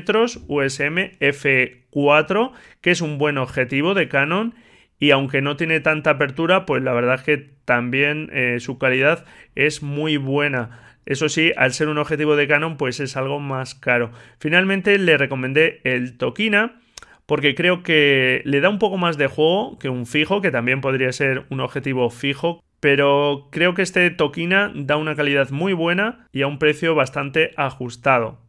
USM 0.47 0.95
f4, 1.19 2.51
que 2.79 2.91
es 2.91 3.01
un 3.01 3.17
buen 3.17 3.37
objetivo 3.37 3.93
de 3.95 4.07
Canon 4.07 4.55
y 5.03 5.11
aunque 5.11 5.41
no 5.41 5.57
tiene 5.57 5.81
tanta 5.81 6.11
apertura, 6.11 6.65
pues 6.65 6.81
la 6.81 6.93
verdad 6.93 7.15
es 7.15 7.23
que 7.23 7.49
también 7.65 8.29
eh, 8.31 8.61
su 8.61 8.77
calidad 8.77 9.25
es 9.53 9.83
muy 9.83 10.15
buena. 10.15 10.95
Eso 11.05 11.27
sí, 11.27 11.51
al 11.57 11.73
ser 11.73 11.89
un 11.89 11.97
objetivo 11.97 12.37
de 12.37 12.47
Canon, 12.47 12.77
pues 12.77 13.01
es 13.01 13.17
algo 13.17 13.41
más 13.41 13.75
caro. 13.75 14.11
Finalmente 14.39 14.97
le 14.97 15.17
recomendé 15.17 15.81
el 15.83 16.17
Tokina 16.17 16.79
porque 17.25 17.53
creo 17.53 17.83
que 17.83 18.43
le 18.45 18.61
da 18.61 18.69
un 18.69 18.79
poco 18.79 18.97
más 18.97 19.17
de 19.17 19.27
juego 19.27 19.77
que 19.77 19.89
un 19.89 20.05
fijo, 20.05 20.39
que 20.39 20.51
también 20.51 20.79
podría 20.79 21.11
ser 21.11 21.43
un 21.49 21.59
objetivo 21.59 22.09
fijo, 22.09 22.63
pero 22.79 23.49
creo 23.51 23.73
que 23.73 23.81
este 23.81 24.09
Tokina 24.09 24.71
da 24.73 24.95
una 24.95 25.17
calidad 25.17 25.49
muy 25.49 25.73
buena 25.73 26.29
y 26.31 26.43
a 26.43 26.47
un 26.47 26.59
precio 26.59 26.95
bastante 26.95 27.51
ajustado. 27.57 28.39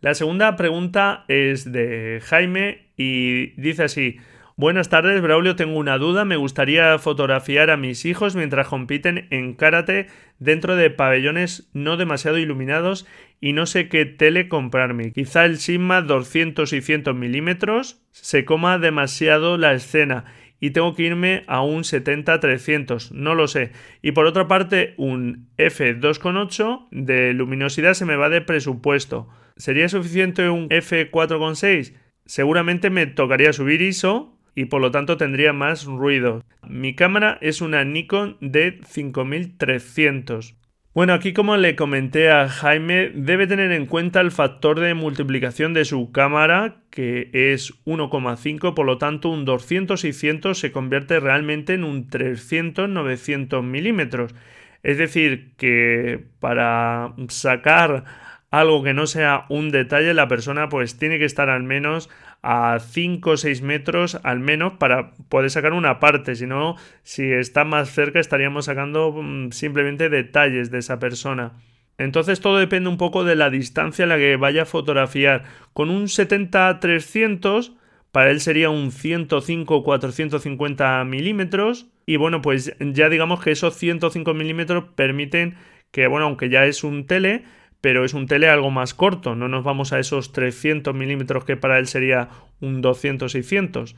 La 0.00 0.14
segunda 0.14 0.56
pregunta 0.56 1.26
es 1.28 1.70
de 1.70 2.22
Jaime 2.24 2.86
y 2.96 3.48
dice 3.60 3.82
así, 3.82 4.16
Buenas 4.58 4.88
tardes, 4.88 5.22
Braulio. 5.22 5.54
Tengo 5.54 5.78
una 5.78 5.98
duda. 5.98 6.24
Me 6.24 6.34
gustaría 6.34 6.98
fotografiar 6.98 7.70
a 7.70 7.76
mis 7.76 8.04
hijos 8.04 8.34
mientras 8.34 8.66
compiten 8.66 9.28
en 9.30 9.54
karate 9.54 10.08
dentro 10.40 10.74
de 10.74 10.90
pabellones 10.90 11.70
no 11.74 11.96
demasiado 11.96 12.38
iluminados 12.38 13.06
y 13.40 13.52
no 13.52 13.66
sé 13.66 13.88
qué 13.88 14.04
tele 14.04 14.48
comprarme. 14.48 15.12
Quizá 15.12 15.44
el 15.44 15.58
Sigma 15.58 16.02
200 16.02 16.72
y 16.72 16.80
100 16.82 17.16
milímetros 17.16 18.02
se 18.10 18.44
coma 18.44 18.80
demasiado 18.80 19.58
la 19.58 19.74
escena 19.74 20.24
y 20.58 20.70
tengo 20.70 20.96
que 20.96 21.04
irme 21.04 21.44
a 21.46 21.62
un 21.62 21.84
70-300, 21.84 23.12
no 23.12 23.36
lo 23.36 23.46
sé. 23.46 23.70
Y 24.02 24.10
por 24.10 24.26
otra 24.26 24.48
parte, 24.48 24.94
un 24.96 25.50
f2.8 25.56 26.88
de 26.90 27.32
luminosidad 27.32 27.94
se 27.94 28.06
me 28.06 28.16
va 28.16 28.28
de 28.28 28.40
presupuesto. 28.40 29.28
¿Sería 29.56 29.88
suficiente 29.88 30.48
un 30.48 30.68
f4.6? 30.68 31.94
Seguramente 32.26 32.90
me 32.90 33.06
tocaría 33.06 33.52
subir 33.52 33.82
ISO 33.82 34.34
y 34.58 34.64
por 34.64 34.80
lo 34.80 34.90
tanto 34.90 35.16
tendría 35.16 35.52
más 35.52 35.84
ruido. 35.84 36.42
Mi 36.68 36.96
cámara 36.96 37.38
es 37.40 37.60
una 37.60 37.84
Nikon 37.84 38.38
d 38.40 38.80
5300. 38.84 40.56
Bueno, 40.92 41.12
aquí 41.12 41.32
como 41.32 41.56
le 41.56 41.76
comenté 41.76 42.32
a 42.32 42.48
Jaime, 42.48 43.12
debe 43.14 43.46
tener 43.46 43.70
en 43.70 43.86
cuenta 43.86 44.20
el 44.20 44.32
factor 44.32 44.80
de 44.80 44.94
multiplicación 44.94 45.74
de 45.74 45.84
su 45.84 46.10
cámara, 46.10 46.82
que 46.90 47.30
es 47.32 47.72
1,5, 47.84 48.74
por 48.74 48.84
lo 48.84 48.98
tanto 48.98 49.28
un 49.28 49.46
200-600 49.46 50.54
se 50.54 50.72
convierte 50.72 51.20
realmente 51.20 51.74
en 51.74 51.84
un 51.84 52.08
300-900 52.08 53.62
milímetros. 53.62 54.34
Es 54.82 54.98
decir, 54.98 55.52
que 55.56 56.24
para 56.40 57.14
sacar 57.28 58.06
algo 58.50 58.82
que 58.82 58.94
no 58.94 59.06
sea 59.06 59.44
un 59.50 59.70
detalle, 59.70 60.14
la 60.14 60.26
persona 60.26 60.68
pues 60.68 60.98
tiene 60.98 61.20
que 61.20 61.26
estar 61.26 61.48
al 61.48 61.62
menos 61.62 62.10
a 62.50 62.78
5 62.80 63.30
o 63.30 63.36
6 63.36 63.60
metros 63.60 64.18
al 64.22 64.40
menos 64.40 64.72
para 64.78 65.12
poder 65.28 65.50
sacar 65.50 65.74
una 65.74 66.00
parte. 66.00 66.34
Si 66.34 66.46
no, 66.46 66.76
si 67.02 67.30
está 67.30 67.64
más 67.64 67.90
cerca 67.90 68.20
estaríamos 68.20 68.64
sacando 68.64 69.12
mm, 69.12 69.50
simplemente 69.50 70.08
detalles 70.08 70.70
de 70.70 70.78
esa 70.78 70.98
persona. 70.98 71.52
Entonces 71.98 72.40
todo 72.40 72.56
depende 72.56 72.88
un 72.88 72.96
poco 72.96 73.22
de 73.22 73.36
la 73.36 73.50
distancia 73.50 74.06
a 74.06 74.08
la 74.08 74.16
que 74.16 74.36
vaya 74.36 74.62
a 74.62 74.64
fotografiar. 74.64 75.44
Con 75.74 75.90
un 75.90 76.04
70-300 76.04 77.74
para 78.12 78.30
él 78.30 78.40
sería 78.40 78.70
un 78.70 78.92
105-450 78.92 81.04
milímetros. 81.04 81.88
Y 82.06 82.16
bueno, 82.16 82.40
pues 82.40 82.74
ya 82.80 83.10
digamos 83.10 83.42
que 83.42 83.50
esos 83.50 83.74
105 83.74 84.32
milímetros 84.32 84.84
permiten 84.94 85.56
que, 85.90 86.06
bueno, 86.06 86.24
aunque 86.24 86.48
ya 86.48 86.64
es 86.64 86.82
un 86.82 87.06
tele, 87.06 87.44
pero 87.80 88.04
es 88.04 88.14
un 88.14 88.26
tele 88.26 88.48
algo 88.48 88.70
más 88.70 88.94
corto, 88.94 89.34
no 89.34 89.48
nos 89.48 89.64
vamos 89.64 89.92
a 89.92 89.98
esos 89.98 90.32
300 90.32 90.94
milímetros 90.94 91.44
que 91.44 91.56
para 91.56 91.78
él 91.78 91.86
sería 91.86 92.28
un 92.60 92.82
200-600. 92.82 93.94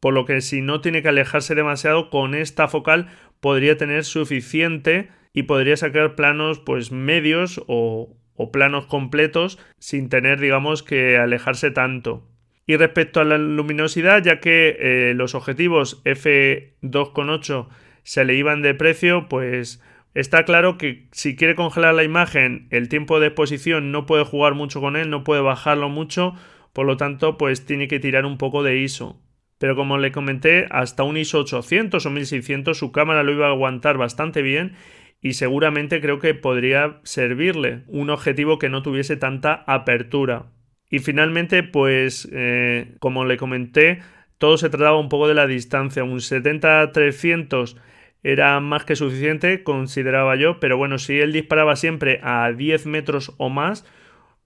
Por 0.00 0.14
lo 0.14 0.24
que 0.24 0.40
si 0.40 0.60
no 0.60 0.80
tiene 0.80 1.02
que 1.02 1.08
alejarse 1.08 1.54
demasiado, 1.54 2.08
con 2.10 2.34
esta 2.34 2.68
focal 2.68 3.08
podría 3.40 3.76
tener 3.76 4.04
suficiente 4.04 5.10
y 5.32 5.44
podría 5.44 5.76
sacar 5.76 6.14
planos 6.14 6.58
pues 6.60 6.92
medios 6.92 7.62
o, 7.66 8.14
planos 8.52 8.86
completos 8.86 9.58
sin 9.78 10.08
tener 10.08 10.40
digamos 10.40 10.82
que 10.82 11.16
alejarse 11.16 11.70
tanto. 11.70 12.26
Y 12.66 12.76
respecto 12.76 13.20
a 13.20 13.24
la 13.24 13.38
luminosidad, 13.38 14.22
ya 14.22 14.40
que 14.40 14.76
eh, 14.78 15.14
los 15.14 15.34
objetivos 15.34 16.02
f2.8 16.04 17.68
se 18.02 18.24
le 18.24 18.34
iban 18.34 18.62
de 18.62 18.74
precio, 18.74 19.26
pues 19.28 19.82
está 20.14 20.44
claro 20.44 20.78
que 20.78 21.08
si 21.12 21.36
quiere 21.36 21.54
congelar 21.54 21.94
la 21.94 22.04
imagen, 22.04 22.68
el 22.70 22.88
tiempo 22.88 23.20
de 23.20 23.28
exposición 23.28 23.92
no 23.92 24.06
puede 24.06 24.24
jugar 24.24 24.54
mucho 24.54 24.80
con 24.80 24.96
él, 24.96 25.10
no 25.10 25.24
puede 25.24 25.40
bajarlo 25.40 25.88
mucho, 25.88 26.34
por 26.72 26.86
lo 26.86 26.96
tanto, 26.96 27.38
pues 27.38 27.66
tiene 27.66 27.88
que 27.88 28.00
tirar 28.00 28.24
un 28.24 28.38
poco 28.38 28.62
de 28.62 28.78
ISO. 28.78 29.20
Pero 29.58 29.74
como 29.74 29.98
le 29.98 30.12
comenté, 30.12 30.66
hasta 30.70 31.02
un 31.02 31.16
ISO 31.16 31.40
800 31.40 32.04
o 32.06 32.10
1600 32.10 32.78
su 32.78 32.92
cámara 32.92 33.22
lo 33.22 33.32
iba 33.32 33.46
a 33.46 33.50
aguantar 33.50 33.98
bastante 33.98 34.42
bien 34.42 34.74
y 35.20 35.32
seguramente 35.32 36.00
creo 36.00 36.20
que 36.20 36.34
podría 36.34 37.00
servirle 37.02 37.82
un 37.88 38.10
objetivo 38.10 38.58
que 38.58 38.68
no 38.68 38.82
tuviese 38.82 39.16
tanta 39.16 39.64
apertura. 39.66 40.46
Y 40.90 41.00
finalmente, 41.00 41.62
pues, 41.62 42.28
eh, 42.32 42.94
como 43.00 43.24
le 43.24 43.36
comenté, 43.36 44.00
todo 44.38 44.56
se 44.56 44.70
trataba 44.70 44.98
un 44.98 45.08
poco 45.08 45.28
de 45.28 45.34
la 45.34 45.46
distancia. 45.46 46.04
Un 46.04 46.20
70-300 46.20 47.76
era 48.22 48.58
más 48.60 48.84
que 48.84 48.96
suficiente, 48.96 49.62
consideraba 49.62 50.36
yo, 50.36 50.60
pero 50.60 50.76
bueno, 50.76 50.98
si 50.98 51.18
él 51.20 51.32
disparaba 51.32 51.76
siempre 51.76 52.20
a 52.22 52.52
10 52.52 52.86
metros 52.86 53.34
o 53.38 53.48
más, 53.48 53.86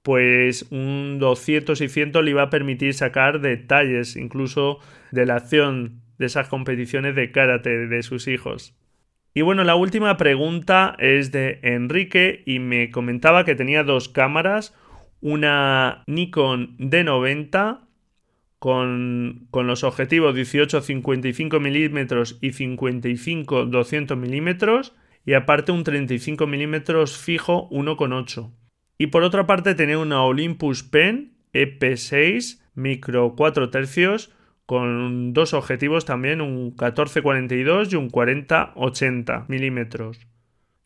pues 0.03 0.67
un 0.71 1.19
200 1.19 1.81
y 1.81 1.89
100 1.89 2.13
le 2.25 2.31
iba 2.31 2.43
a 2.43 2.51
permitir 2.51 2.95
sacar 2.95 3.41
detalles, 3.41 4.17
incluso 4.17 4.79
de 5.11 5.27
la 5.27 5.37
acción 5.37 6.03
de 6.19 6.27
esas 6.27 6.49
competiciones 6.49 7.15
de 7.15 7.31
karate 7.33 7.87
de 7.87 8.03
sus 8.03 8.29
hijos. 8.29 8.77
Y 9.35 9.41
bueno, 9.41 9.65
la 9.65 9.77
última 9.77 10.17
pregunta 10.19 10.95
es 10.99 11.33
de 11.33 11.59
Enrique 11.63 12.43
y 12.45 12.59
me 12.59 12.91
comentaba 12.91 13.45
que 13.45 13.55
tenía 13.55 13.83
dos 13.83 14.09
cámaras, 14.09 14.75
una 15.21 16.05
Nikon 16.07 16.77
D90 16.79 17.81
con, 18.63 19.49
con 19.51 19.67
los 19.67 19.83
objetivos 19.83 20.37
18-55 20.37 21.59
mm 21.59 21.99
y 22.41 22.53
55-200 22.53 24.17
mm 24.17 24.93
y 25.27 25.33
aparte 25.33 25.73
un 25.73 25.83
35 25.83 26.47
mm 26.47 26.77
fijo 27.09 27.69
1.8. 27.71 28.53
Y 28.99 29.09
por 29.09 29.25
otra 29.25 29.49
parte 29.49 29.75
tenía 29.75 29.99
una 29.99 30.23
Olympus 30.23 30.85
Pen 30.85 31.35
EP6 31.53 32.61
micro 32.77 33.35
4 33.35 33.71
tercios 33.71 34.33
con 34.65 35.33
dos 35.33 35.55
objetivos 35.55 36.05
también, 36.05 36.41
un 36.41 36.77
14-42 36.77 37.93
y 37.93 37.97
un 37.97 38.13
40-80 38.13 39.49
milímetros. 39.49 40.21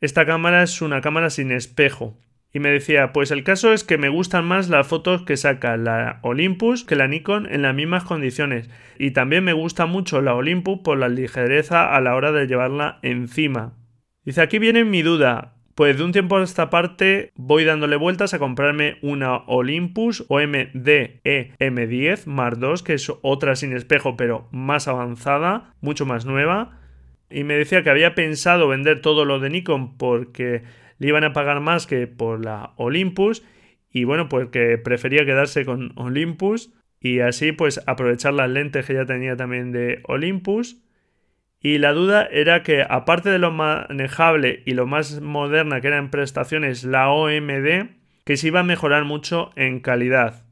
Esta 0.01 0.25
cámara 0.25 0.62
es 0.62 0.81
una 0.81 1.03
cámara 1.03 1.29
sin 1.29 1.53
espejo, 1.53 2.19
y 2.57 2.59
me 2.59 2.71
decía, 2.71 3.12
pues 3.12 3.33
el 3.33 3.45
caso 3.45 3.75
es 3.75 3.85
que 3.85 3.99
me 3.99 4.09
gustan 4.09 4.47
más 4.47 4.71
las 4.71 4.87
fotos 4.87 5.21
que 5.25 5.37
saca 5.37 5.77
la 5.77 6.21
Olympus 6.23 6.85
que 6.85 6.97
la 6.97 7.07
Nikon 7.07 7.47
en 7.53 7.61
las 7.61 7.75
mismas 7.75 8.05
condiciones. 8.05 8.71
Y 8.99 9.11
también 9.11 9.45
me 9.45 9.53
gusta 9.53 9.85
mucho 9.85 10.23
la 10.23 10.35
Olympus 10.35 10.79
por 10.83 10.97
la 10.97 11.11
ligereza 11.11 11.95
a 11.95 12.01
la 12.01 12.14
hora 12.14 12.33
de 12.33 12.47
llevarla 12.47 12.99
encima. 13.03 13.75
Dice, 14.25 14.40
aquí 14.40 14.59
viene 14.59 14.87
mi 14.87 15.03
duda. 15.03 15.59
Pues 15.75 15.99
de 15.99 16.05
un 16.05 16.12
tiempo 16.12 16.38
a 16.38 16.42
esta 16.42 16.71
parte 16.71 17.31
voy 17.35 17.64
dándole 17.64 17.97
vueltas 17.97 18.33
a 18.33 18.38
comprarme 18.38 18.97
una 19.03 19.37
Olympus 19.49 20.25
OMD 20.29 21.21
EM10 21.25 22.25
Mark 22.25 22.59
II, 22.62 22.83
que 22.83 22.95
es 22.95 23.12
otra 23.21 23.55
sin 23.57 23.75
espejo 23.75 24.16
pero 24.16 24.49
más 24.51 24.88
avanzada, 24.88 25.75
mucho 25.83 26.07
más 26.07 26.25
nueva. 26.25 26.81
Y 27.29 27.45
me 27.45 27.53
decía 27.53 27.83
que 27.83 27.90
había 27.90 28.14
pensado 28.14 28.66
vender 28.66 29.03
todo 29.03 29.27
lo 29.27 29.40
de 29.40 29.51
Nikon 29.51 29.99
porque 29.99 30.62
le 30.99 31.09
iban 31.09 31.25
a 31.25 31.33
pagar 31.33 31.61
más 31.61 31.87
que 31.87 32.07
por 32.07 32.45
la 32.45 32.73
Olympus 32.77 33.45
y 33.91 34.05
bueno, 34.05 34.29
pues 34.29 34.49
que 34.51 34.79
prefería 34.79 35.25
quedarse 35.25 35.65
con 35.65 35.93
Olympus 35.97 36.73
y 37.01 37.21
así 37.21 37.53
pues 37.53 37.81
aprovechar 37.87 38.35
las 38.35 38.51
lentes 38.51 38.85
que 38.85 38.95
ya 38.95 39.07
tenía 39.07 39.37
también 39.37 39.73
de 39.73 40.01
Olympus. 40.05 40.83
Y 41.61 41.79
la 41.79 41.93
duda 41.93 42.29
era 42.31 42.63
que 42.63 42.85
aparte 42.89 43.31
de 43.31 43.39
lo 43.39 43.51
manejable 43.51 44.63
y 44.67 44.75
lo 44.75 44.87
más 44.87 45.21
moderna 45.21 45.81
que 45.81 45.89
era 45.89 45.99
en 45.99 46.11
prestaciones 46.11 46.85
la 46.85 47.11
OMD, 47.11 47.89
que 48.25 48.37
se 48.37 48.49
iba 48.49 48.61
a 48.61 48.65
mejorar 48.65 49.05
mucho 49.05 49.51
en 49.57 49.81
calidad. 49.81 50.45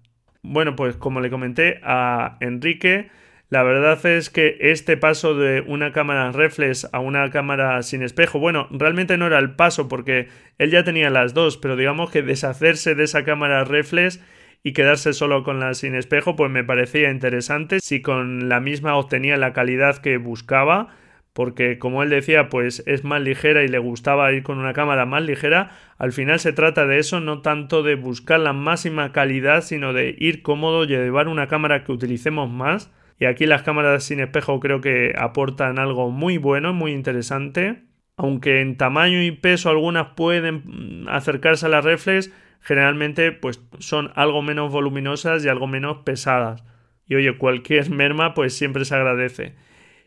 Bueno, 0.43 0.77
pues 0.77 0.97
como 0.97 1.21
le 1.21 1.31
comenté 1.31 1.81
a 1.83 2.37
Enrique, 2.41 3.11
la 3.55 3.63
verdad 3.63 4.05
es 4.05 4.31
que 4.31 4.57
este 4.59 4.97
paso 4.97 5.37
de 5.37 5.61
una 5.61 5.93
cámara 5.93 6.33
reflex 6.33 6.89
a 6.93 6.99
una 6.99 7.31
cámara 7.31 7.81
sin 7.85 8.03
espejo, 8.03 8.41
bueno, 8.41 8.67
realmente 8.73 9.17
no 9.17 9.29
era 9.29 9.39
el 9.39 9.55
paso 9.55 9.87
porque 9.87 10.27
él 10.59 10.73
ya 10.73 10.83
tenía 10.83 11.09
las 11.09 11.35
dos, 11.35 11.57
pero 11.57 11.77
digamos 11.77 12.11
que 12.11 12.23
deshacerse 12.23 12.97
de 12.97 13.05
esa 13.05 13.23
cámara 13.23 13.63
reflex 13.63 14.21
y 14.65 14.73
quedarse 14.73 15.13
solo 15.13 15.45
con 15.45 15.61
la 15.61 15.75
sin 15.75 15.95
espejo, 15.95 16.35
pues 16.35 16.51
me 16.51 16.65
parecía 16.65 17.13
interesante. 17.13 17.79
Si 17.79 18.03
con 18.03 18.49
la 18.49 18.59
misma 18.59 18.97
obtenía 18.97 19.37
la 19.37 19.53
calidad 19.53 19.99
que 19.99 20.17
buscaba, 20.17 20.89
porque 21.33 21.79
como 21.79 22.03
él 22.03 22.11
decía, 22.11 22.49
pues 22.49 22.83
es 22.89 23.05
más 23.05 23.23
ligera 23.23 23.63
y 23.63 23.69
le 23.69 23.79
gustaba 23.79 24.33
ir 24.33 24.43
con 24.43 24.59
una 24.59 24.73
cámara 24.73 25.07
más 25.07 25.23
ligera, 25.23 25.71
al 25.97 26.11
final 26.11 26.41
se 26.41 26.53
trata 26.53 26.87
de 26.89 26.99
eso, 26.99 27.21
no 27.21 27.41
tanto 27.41 27.85
de 27.85 27.95
buscar 27.95 28.41
la 28.41 28.53
máxima 28.53 29.13
calidad, 29.13 29.63
sino 29.63 29.93
de 29.93 30.13
ir 30.19 30.43
cómodo 30.43 30.83
y 30.83 30.89
llevar 30.89 31.29
una 31.29 31.47
cámara 31.47 31.85
que 31.85 31.93
utilicemos 31.93 32.51
más 32.51 32.91
y 33.19 33.27
aquí 33.27 33.47
las 33.47 33.63
cámaras 33.63 34.05
sin 34.05 34.21
espejo 34.21 34.61
creo 34.61 34.81
que 34.81 35.15
aportan 35.17 35.79
algo 35.79 36.11
muy 36.11 36.39
bueno, 36.39 36.73
muy 36.73 36.93
interesante. 36.93 37.85
Aunque 38.17 38.61
en 38.61 38.77
tamaño 38.77 39.23
y 39.23 39.33
peso 39.33 39.71
algunas 39.71 40.09
pueden 40.15 41.07
acercarse 41.09 41.67
a 41.67 41.69
las 41.69 41.85
reflex, 41.85 42.33
generalmente 42.61 43.33
pues 43.33 43.61
son 43.79 44.13
algo 44.15 44.41
menos 44.41 44.71
voluminosas 44.71 45.45
y 45.45 45.49
algo 45.49 45.67
menos 45.67 45.99
pesadas. 46.05 46.65
Y 47.07 47.17
oye, 47.17 47.37
cualquier 47.37 47.91
merma 47.91 48.35
pues 48.35 48.57
siempre 48.57 48.85
se 48.85 48.95
agradece. 48.95 49.55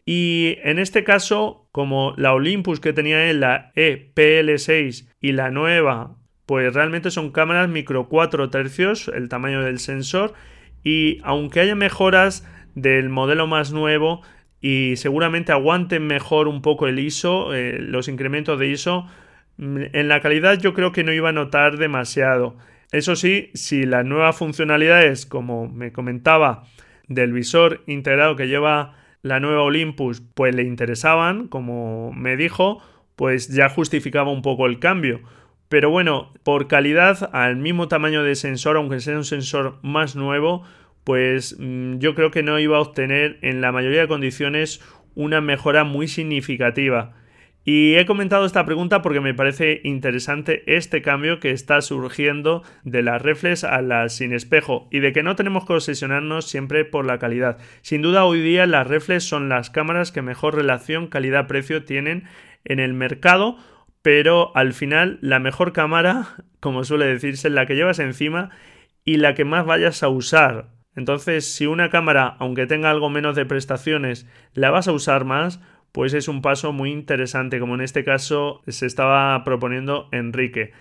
Y 0.06 0.58
en 0.64 0.80
este 0.80 1.04
caso, 1.04 1.68
como 1.74 2.14
la 2.16 2.34
Olympus 2.34 2.80
que 2.80 2.94
tenía 2.94 3.30
él, 3.30 3.42
la 3.42 3.74
EPL6 3.76 5.10
y 5.20 5.34
la 5.34 5.52
nueva, 5.52 6.16
pues 6.46 6.74
realmente 6.74 7.12
son 7.12 7.32
cámaras 7.32 7.68
micro 7.68 8.08
4 8.08 8.50
tercios, 8.50 9.10
el 9.10 9.28
tamaño 9.28 9.62
del 9.62 9.80
sensor. 9.80 10.34
Y 10.82 11.20
aunque 11.24 11.60
haya 11.60 11.76
mejoras, 11.76 12.48
del 12.78 13.10
modelo 13.10 13.48
más 13.48 13.72
nuevo 13.72 14.22
y 14.62 14.98
seguramente 14.98 15.52
aguanten 15.52 16.06
mejor 16.06 16.48
un 16.48 16.62
poco 16.62 16.88
el 16.88 17.00
ISO, 17.00 17.56
eh, 17.56 17.80
los 17.80 18.08
incrementos 18.08 18.60
de 18.60 18.68
ISO. 18.68 19.08
Mm, 19.58 19.78
en 19.94 20.08
la 20.08 20.22
calidad 20.22 20.60
yo 20.60 20.76
creo 20.76 20.92
que 20.92 21.04
no 21.04 21.12
iba 21.12 21.30
a 21.30 21.34
notar 21.34 21.78
demasiado. 21.78 22.56
Eso 22.92 23.16
sí, 23.16 23.50
si 23.56 23.84
las 23.84 24.06
nuevas 24.06 24.38
funcionalidades, 24.38 25.26
como 25.26 25.68
me 25.68 25.92
comentaba, 25.92 26.66
del 27.08 27.34
visor 27.34 27.82
integrado 27.88 28.36
que 28.36 28.48
lleva 28.48 28.96
la 29.24 29.40
nueva 29.40 29.64
Olympus, 29.64 30.22
pues 30.36 30.54
le 30.54 30.62
interesaban, 30.62 31.48
como 31.48 32.14
me 32.14 32.38
dijo, 32.38 32.80
pues 33.16 33.48
ya 33.50 33.70
justificaba 33.70 34.32
un 34.32 34.44
poco 34.44 34.68
el 34.68 34.78
cambio. 34.78 35.22
Pero 35.68 35.90
bueno, 35.90 36.32
por 36.44 36.68
calidad, 36.68 37.32
al 37.34 37.56
mismo 37.56 37.88
tamaño 37.88 38.22
de 38.24 38.36
sensor, 38.36 38.78
aunque 38.78 39.00
sea 39.00 39.18
un 39.18 39.26
sensor 39.26 39.80
más 39.82 40.16
nuevo, 40.16 40.64
pues 41.08 41.56
mm, 41.58 42.00
yo 42.00 42.16
creo 42.16 42.32
que 42.32 42.44
no 42.44 42.60
iba 42.60 42.76
a 42.76 42.82
obtener 42.82 43.40
en 43.42 43.62
la 43.62 43.72
mayoría 43.72 44.02
de 44.02 44.10
condiciones 44.10 44.82
una 45.16 45.40
mejora 45.40 45.86
muy 45.86 46.10
significativa. 46.10 47.14
Y 47.64 47.96
he 47.96 48.06
comentado 48.06 48.46
esta 48.46 48.66
pregunta 48.66 49.02
porque 49.02 49.22
me 49.22 49.34
parece 49.34 49.80
interesante 49.86 50.64
este 50.76 51.02
cambio 51.02 51.40
que 51.40 51.52
está 51.52 51.80
surgiendo 51.80 52.62
de 52.84 53.04
las 53.04 53.22
reflex 53.22 53.64
a 53.64 53.82
las 53.82 54.18
sin 54.18 54.34
espejo 54.34 54.90
y 54.92 55.00
de 55.00 55.14
que 55.14 55.24
no 55.24 55.38
tenemos 55.38 55.66
que 55.66 55.76
obsesionarnos 55.76 56.50
siempre 56.50 56.84
por 56.84 57.06
la 57.06 57.20
calidad. 57.20 57.58
Sin 57.84 58.02
duda 58.02 58.26
hoy 58.26 58.42
día 58.42 58.66
las 58.66 58.86
reflex 58.86 59.24
son 59.24 59.48
las 59.48 59.70
cámaras 59.70 60.12
que 60.12 60.22
mejor 60.22 60.56
relación 60.56 61.08
calidad-precio 61.08 61.86
tienen 61.86 62.26
en 62.66 62.82
el 62.82 62.94
mercado, 62.94 63.56
pero 64.02 64.52
al 64.58 64.74
final 64.74 65.20
la 65.22 65.40
mejor 65.40 65.72
cámara, 65.72 66.36
como 66.60 66.84
suele 66.84 67.06
decirse, 67.06 67.48
es 67.48 67.54
la 67.54 67.66
que 67.66 67.76
llevas 67.76 68.00
encima 68.00 68.50
y 69.06 69.16
la 69.16 69.36
que 69.36 69.46
más 69.46 69.66
vayas 69.66 70.04
a 70.04 70.10
usar. 70.10 70.76
Entonces, 70.98 71.46
si 71.54 71.68
una 71.68 71.92
cámara, 71.92 72.36
aunque 72.40 72.66
tenga 72.66 72.90
algo 72.90 73.12
menos 73.12 73.36
de 73.36 73.46
prestaciones, 73.46 74.28
la 74.56 74.72
vas 74.72 74.88
a 74.88 74.92
usar 74.92 75.26
más, 75.26 75.62
pues 75.92 76.16
es 76.16 76.28
un 76.28 76.42
paso 76.42 76.74
muy 76.74 76.92
interesante, 76.92 77.60
como 77.60 77.76
en 77.76 77.82
este 77.82 78.04
caso 78.04 78.64
se 78.68 78.88
estaba 78.88 79.44
proponiendo 79.44 80.10
Enrique. 80.12 80.74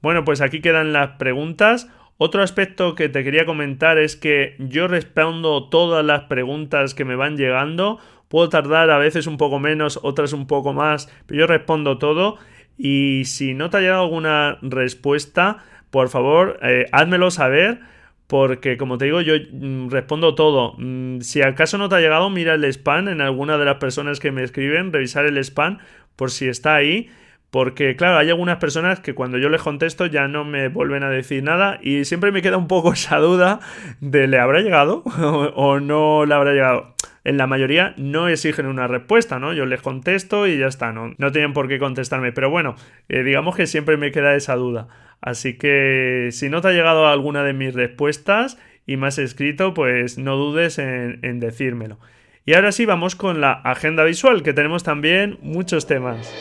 Bueno, 0.00 0.24
pues 0.24 0.40
aquí 0.40 0.62
quedan 0.62 0.94
las 0.94 1.18
preguntas. 1.18 1.90
Otro 2.16 2.42
aspecto 2.42 2.94
que 2.94 3.10
te 3.10 3.22
quería 3.22 3.44
comentar 3.44 3.98
es 3.98 4.16
que 4.16 4.56
yo 4.58 4.88
respondo 4.88 5.68
todas 5.68 6.02
las 6.02 6.22
preguntas 6.22 6.94
que 6.94 7.04
me 7.04 7.14
van 7.14 7.36
llegando. 7.36 7.98
Puedo 8.28 8.48
tardar 8.48 8.90
a 8.90 8.96
veces 8.96 9.26
un 9.26 9.36
poco 9.36 9.58
menos, 9.58 10.00
otras 10.02 10.32
un 10.32 10.46
poco 10.46 10.72
más, 10.72 11.12
pero 11.26 11.40
yo 11.40 11.46
respondo 11.46 11.98
todo. 11.98 12.38
Y 12.78 13.26
si 13.26 13.52
no 13.52 13.68
te 13.68 13.76
ha 13.76 13.80
llegado 13.80 14.04
alguna 14.04 14.56
respuesta, 14.62 15.58
por 15.90 16.08
favor, 16.08 16.58
eh, 16.62 16.86
házmelo 16.90 17.30
saber 17.30 17.80
porque 18.28 18.76
como 18.76 18.98
te 18.98 19.06
digo, 19.06 19.20
yo 19.22 19.34
mm, 19.50 19.88
respondo 19.90 20.34
todo. 20.36 20.74
Mm, 20.78 21.20
si 21.22 21.42
acaso 21.42 21.78
no 21.78 21.88
te 21.88 21.96
ha 21.96 22.00
llegado, 22.00 22.30
mira 22.30 22.54
el 22.54 22.64
spam 22.64 23.08
en 23.08 23.20
alguna 23.20 23.58
de 23.58 23.64
las 23.64 23.76
personas 23.78 24.20
que 24.20 24.30
me 24.30 24.44
escriben, 24.44 24.92
revisar 24.92 25.26
el 25.26 25.38
spam 25.38 25.78
por 26.14 26.30
si 26.30 26.48
está 26.48 26.76
ahí. 26.76 27.10
porque 27.50 27.96
claro, 27.96 28.18
hay 28.18 28.28
algunas 28.30 28.58
personas 28.58 29.00
que 29.00 29.14
cuando 29.14 29.38
yo 29.38 29.48
les 29.48 29.62
contesto 29.62 30.06
ya 30.06 30.28
no 30.28 30.44
me 30.44 30.68
vuelven 30.68 31.02
a 31.02 31.10
decir 31.10 31.42
nada 31.42 31.78
y 31.82 32.04
siempre 32.04 32.32
me 32.32 32.42
queda 32.42 32.58
un 32.58 32.68
poco 32.68 32.92
esa 32.94 33.18
duda 33.18 33.60
de 34.00 34.28
¿le 34.28 34.38
habrá 34.38 34.60
llegado 34.60 35.02
o 35.56 35.80
no 35.80 36.26
le 36.26 36.34
habrá 36.34 36.52
llegado? 36.52 36.97
En 37.24 37.36
la 37.36 37.46
mayoría 37.46 37.94
no 37.96 38.28
exigen 38.28 38.66
una 38.66 38.86
respuesta, 38.86 39.38
¿no? 39.38 39.52
Yo 39.52 39.66
les 39.66 39.82
contesto 39.82 40.46
y 40.46 40.58
ya 40.58 40.66
está, 40.66 40.92
no, 40.92 41.14
no 41.18 41.32
tienen 41.32 41.52
por 41.52 41.68
qué 41.68 41.78
contestarme, 41.78 42.32
pero 42.32 42.50
bueno, 42.50 42.76
eh, 43.08 43.22
digamos 43.22 43.56
que 43.56 43.66
siempre 43.66 43.96
me 43.96 44.12
queda 44.12 44.34
esa 44.34 44.56
duda. 44.56 44.88
Así 45.20 45.58
que 45.58 46.28
si 46.32 46.48
no 46.48 46.60
te 46.60 46.68
ha 46.68 46.72
llegado 46.72 47.08
alguna 47.08 47.42
de 47.42 47.52
mis 47.52 47.74
respuestas 47.74 48.58
y 48.86 48.96
me 48.96 49.08
has 49.08 49.18
escrito, 49.18 49.74
pues 49.74 50.18
no 50.18 50.36
dudes 50.36 50.78
en, 50.78 51.18
en 51.22 51.40
decírmelo. 51.40 51.98
Y 52.46 52.54
ahora 52.54 52.72
sí, 52.72 52.86
vamos 52.86 53.14
con 53.14 53.42
la 53.42 53.52
agenda 53.52 54.04
visual, 54.04 54.42
que 54.42 54.54
tenemos 54.54 54.82
también 54.82 55.38
muchos 55.42 55.86
temas. 55.86 56.32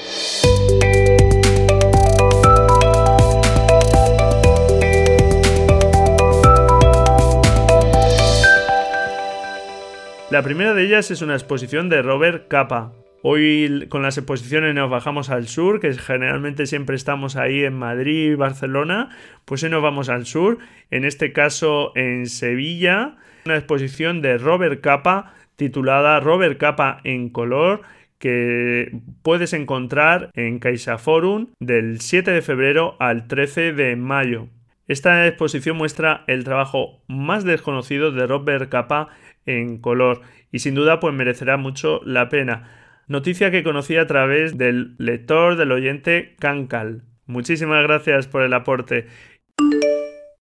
La 10.30 10.42
primera 10.42 10.74
de 10.74 10.84
ellas 10.84 11.10
es 11.10 11.22
una 11.22 11.36
exposición 11.36 11.88
de 11.88 12.02
Robert 12.02 12.50
Capa. 12.50 12.92
Hoy 13.22 13.86
con 13.88 14.02
las 14.02 14.18
exposiciones 14.18 14.76
nos 14.76 14.90
bajamos 14.90 15.30
al 15.30 15.48
sur, 15.48 15.80
que 15.80 15.94
generalmente 15.94 16.66
siempre 16.66 16.98
estamos 16.98 17.38
ahí 17.38 17.64
en 17.64 17.74
Madrid 17.74 18.36
Barcelona, 18.36 19.16
pues 19.46 19.64
hoy 19.64 19.70
nos 19.70 19.82
vamos 19.82 20.10
al 20.10 20.26
sur, 20.26 20.58
en 20.92 21.06
este 21.06 21.32
caso 21.32 21.94
en 21.96 22.26
Sevilla, 22.26 23.16
una 23.46 23.56
exposición 23.56 24.22
de 24.22 24.38
Robert 24.38 24.82
Capa 24.82 25.34
titulada 25.56 26.20
Robert 26.20 26.58
Capa 26.58 27.00
en 27.06 27.30
color 27.30 27.84
que 28.20 29.00
puedes 29.22 29.54
encontrar 29.54 30.30
en 30.34 30.60
CaixaForum 30.60 31.48
del 31.60 32.02
7 32.02 32.32
de 32.32 32.42
febrero 32.42 32.98
al 33.00 33.28
13 33.28 33.72
de 33.72 33.96
mayo. 33.96 34.50
Esta 34.88 35.28
exposición 35.28 35.76
muestra 35.76 36.24
el 36.28 36.46
trabajo 36.46 37.04
más 37.08 37.44
desconocido 37.44 38.12
de 38.12 38.26
Robert 38.26 38.70
Capa 38.70 39.10
en 39.46 39.80
color 39.80 40.22
y 40.52 40.60
sin 40.60 40.76
duda 40.76 41.00
pues 41.02 41.14
merecerá 41.14 41.58
mucho 41.58 42.00
la 42.06 42.30
pena. 42.30 42.72
Noticia 43.08 43.52
que 43.52 43.64
conocí 43.64 43.98
a 43.98 44.08
través 44.08 44.58
del 44.58 44.96
lector 44.98 45.58
del 45.58 45.74
oyente 45.74 46.36
Cankal. 46.40 47.04
Muchísimas 47.26 47.84
gracias 47.84 48.28
por 48.28 48.44
el 48.44 48.54
aporte. 48.54 49.08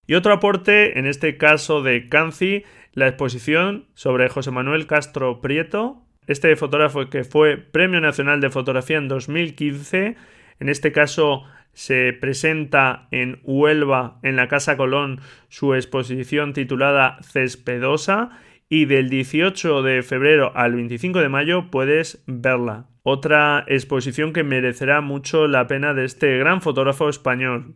Y 0.07 0.15
otro 0.15 0.33
aporte, 0.33 0.99
en 0.99 1.07
este 1.07 1.37
caso 1.37 1.83
de 1.83 2.09
Canci, 2.09 2.63
la 2.93 3.09
exposición 3.09 3.87
sobre 3.95 4.29
José 4.29 4.53
Manuel 4.53 4.87
Castro 4.87 5.41
Prieto, 5.41 6.05
este 6.29 6.55
fotógrafo 6.55 7.11
que 7.11 7.25
fue 7.25 7.57
Premio 7.57 8.01
Nacional 8.01 8.41
de 8.41 8.51
Fotografía 8.51 8.99
en 8.99 9.09
2015, 9.09 10.17
en 10.61 10.69
este 10.69 10.93
caso 10.93 11.45
se 11.77 12.15
presenta 12.15 13.07
en 13.11 13.39
Huelva, 13.43 14.19
en 14.23 14.35
la 14.35 14.49
Casa 14.49 14.79
Colón, 14.79 15.21
su 15.51 15.75
exposición 15.75 16.55
titulada 16.55 17.19
Cespedosa 17.21 18.31
y 18.71 18.87
del 18.87 19.11
18 19.11 19.83
de 19.83 20.03
febrero 20.03 20.53
al 20.57 20.75
25 20.75 21.21
de 21.21 21.29
mayo 21.29 21.71
puedes 21.71 22.25
verla. 22.27 22.87
Otra 23.03 23.63
exposición 23.69 24.33
que 24.33 24.43
merecerá 24.43 25.03
mucho 25.03 25.49
la 25.49 25.67
pena 25.67 25.93
de 25.93 26.07
este 26.07 26.39
gran 26.39 26.63
fotógrafo 26.63 27.11
español. 27.11 27.75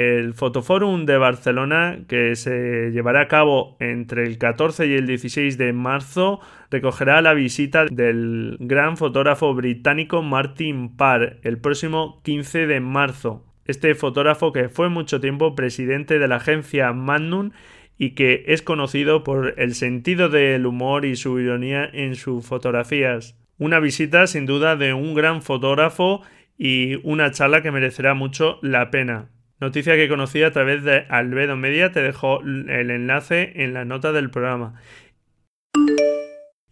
El 0.00 0.32
Fotoforum 0.32 1.04
de 1.04 1.18
Barcelona, 1.18 1.98
que 2.08 2.34
se 2.34 2.90
llevará 2.90 3.20
a 3.20 3.28
cabo 3.28 3.76
entre 3.80 4.24
el 4.24 4.38
14 4.38 4.86
y 4.86 4.94
el 4.94 5.06
16 5.06 5.58
de 5.58 5.74
marzo, 5.74 6.40
recogerá 6.70 7.20
la 7.20 7.34
visita 7.34 7.84
del 7.84 8.56
gran 8.60 8.96
fotógrafo 8.96 9.52
británico 9.52 10.22
Martin 10.22 10.96
Parr 10.96 11.36
el 11.42 11.58
próximo 11.58 12.22
15 12.24 12.66
de 12.66 12.80
marzo. 12.80 13.44
Este 13.66 13.94
fotógrafo 13.94 14.54
que 14.54 14.70
fue 14.70 14.88
mucho 14.88 15.20
tiempo 15.20 15.54
presidente 15.54 16.18
de 16.18 16.28
la 16.28 16.36
agencia 16.36 16.94
Magnum 16.94 17.50
y 17.98 18.12
que 18.12 18.44
es 18.46 18.62
conocido 18.62 19.22
por 19.22 19.52
el 19.58 19.74
sentido 19.74 20.30
del 20.30 20.64
humor 20.64 21.04
y 21.04 21.14
su 21.14 21.38
ironía 21.38 21.84
en 21.92 22.14
sus 22.14 22.46
fotografías. 22.46 23.38
Una 23.58 23.80
visita 23.80 24.26
sin 24.26 24.46
duda 24.46 24.76
de 24.76 24.94
un 24.94 25.12
gran 25.12 25.42
fotógrafo 25.42 26.22
y 26.56 27.06
una 27.06 27.32
charla 27.32 27.60
que 27.60 27.70
merecerá 27.70 28.14
mucho 28.14 28.60
la 28.62 28.90
pena. 28.90 29.28
Noticia 29.60 29.94
que 29.94 30.08
conocí 30.08 30.42
a 30.42 30.52
través 30.52 30.84
de 30.84 31.04
Albedo 31.10 31.54
Media, 31.54 31.92
te 31.92 32.00
dejo 32.00 32.40
el 32.40 32.90
enlace 32.90 33.52
en 33.56 33.74
la 33.74 33.84
nota 33.84 34.10
del 34.10 34.30
programa. 34.30 34.80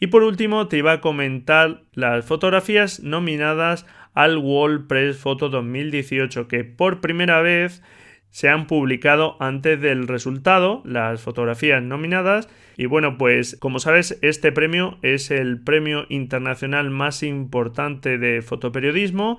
Y 0.00 0.06
por 0.06 0.22
último 0.22 0.68
te 0.68 0.78
iba 0.78 0.92
a 0.92 1.00
comentar 1.02 1.82
las 1.92 2.24
fotografías 2.24 3.00
nominadas 3.00 3.84
al 4.14 4.38
World 4.38 4.86
Press 4.86 5.18
Photo 5.18 5.50
2018 5.50 6.48
que 6.48 6.64
por 6.64 7.02
primera 7.02 7.42
vez 7.42 7.82
se 8.30 8.48
han 8.48 8.66
publicado 8.66 9.36
antes 9.40 9.80
del 9.80 10.08
resultado 10.08 10.82
las 10.86 11.20
fotografías 11.20 11.82
nominadas. 11.82 12.48
Y 12.76 12.86
bueno 12.86 13.18
pues 13.18 13.56
como 13.60 13.80
sabes 13.80 14.18
este 14.22 14.50
premio 14.50 14.98
es 15.02 15.30
el 15.30 15.60
premio 15.60 16.06
internacional 16.08 16.90
más 16.90 17.22
importante 17.22 18.16
de 18.16 18.40
fotoperiodismo 18.40 19.38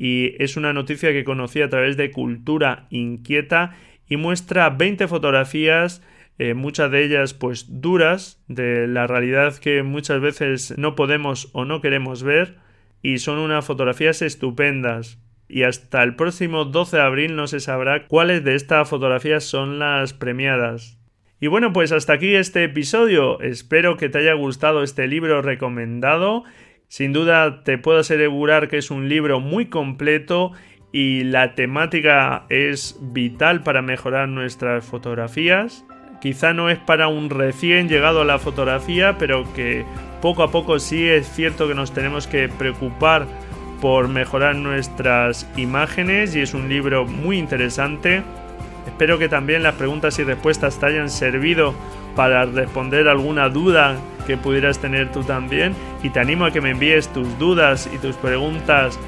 y 0.00 0.34
es 0.38 0.56
una 0.56 0.72
noticia 0.72 1.12
que 1.12 1.24
conocí 1.24 1.60
a 1.60 1.68
través 1.68 1.96
de 1.96 2.12
Cultura 2.12 2.86
Inquieta 2.88 3.76
y 4.08 4.16
muestra 4.16 4.70
20 4.70 5.08
fotografías 5.08 6.02
eh, 6.38 6.54
muchas 6.54 6.92
de 6.92 7.04
ellas 7.04 7.34
pues 7.34 7.66
duras 7.80 8.40
de 8.46 8.86
la 8.86 9.08
realidad 9.08 9.56
que 9.56 9.82
muchas 9.82 10.20
veces 10.20 10.78
no 10.78 10.94
podemos 10.94 11.50
o 11.52 11.64
no 11.64 11.80
queremos 11.80 12.22
ver 12.22 12.58
y 13.02 13.18
son 13.18 13.38
unas 13.38 13.64
fotografías 13.64 14.22
estupendas 14.22 15.18
y 15.48 15.64
hasta 15.64 16.04
el 16.04 16.14
próximo 16.14 16.64
12 16.64 16.96
de 16.96 17.02
abril 17.02 17.34
no 17.34 17.48
se 17.48 17.58
sabrá 17.58 18.06
cuáles 18.06 18.44
de 18.44 18.54
estas 18.54 18.88
fotografías 18.88 19.42
son 19.44 19.80
las 19.80 20.12
premiadas. 20.12 20.98
Y 21.40 21.46
bueno, 21.46 21.72
pues 21.72 21.90
hasta 21.92 22.14
aquí 22.14 22.34
este 22.34 22.64
episodio. 22.64 23.40
Espero 23.40 23.96
que 23.96 24.08
te 24.08 24.18
haya 24.18 24.34
gustado 24.34 24.82
este 24.82 25.06
libro 25.06 25.40
recomendado. 25.40 26.44
Sin 26.88 27.12
duda 27.12 27.64
te 27.64 27.76
puedo 27.76 28.00
asegurar 28.00 28.68
que 28.68 28.78
es 28.78 28.90
un 28.90 29.10
libro 29.10 29.40
muy 29.40 29.66
completo 29.66 30.52
y 30.90 31.24
la 31.24 31.54
temática 31.54 32.46
es 32.48 32.96
vital 33.00 33.62
para 33.62 33.82
mejorar 33.82 34.28
nuestras 34.28 34.86
fotografías. 34.86 35.84
Quizá 36.22 36.54
no 36.54 36.70
es 36.70 36.78
para 36.78 37.08
un 37.08 37.28
recién 37.28 37.90
llegado 37.90 38.22
a 38.22 38.24
la 38.24 38.38
fotografía, 38.38 39.18
pero 39.18 39.44
que 39.52 39.84
poco 40.22 40.42
a 40.42 40.50
poco 40.50 40.78
sí 40.78 41.06
es 41.06 41.28
cierto 41.28 41.68
que 41.68 41.74
nos 41.74 41.92
tenemos 41.92 42.26
que 42.26 42.48
preocupar 42.48 43.26
por 43.82 44.08
mejorar 44.08 44.56
nuestras 44.56 45.46
imágenes 45.56 46.34
y 46.34 46.40
es 46.40 46.54
un 46.54 46.70
libro 46.70 47.04
muy 47.04 47.38
interesante. 47.38 48.22
Espero 48.86 49.18
que 49.18 49.28
también 49.28 49.62
las 49.62 49.74
preguntas 49.74 50.18
y 50.18 50.24
respuestas 50.24 50.80
te 50.80 50.86
hayan 50.86 51.10
servido 51.10 51.74
para 52.18 52.46
responder 52.46 53.06
alguna 53.06 53.48
duda 53.48 53.94
que 54.26 54.36
pudieras 54.36 54.80
tener 54.80 55.12
tú 55.12 55.22
también 55.22 55.76
y 56.02 56.10
te 56.10 56.18
animo 56.18 56.46
a 56.46 56.50
que 56.50 56.60
me 56.60 56.70
envíes 56.70 57.06
tus 57.12 57.38
dudas 57.38 57.88
y 57.94 57.98
tus 57.98 58.16
preguntas 58.16 58.98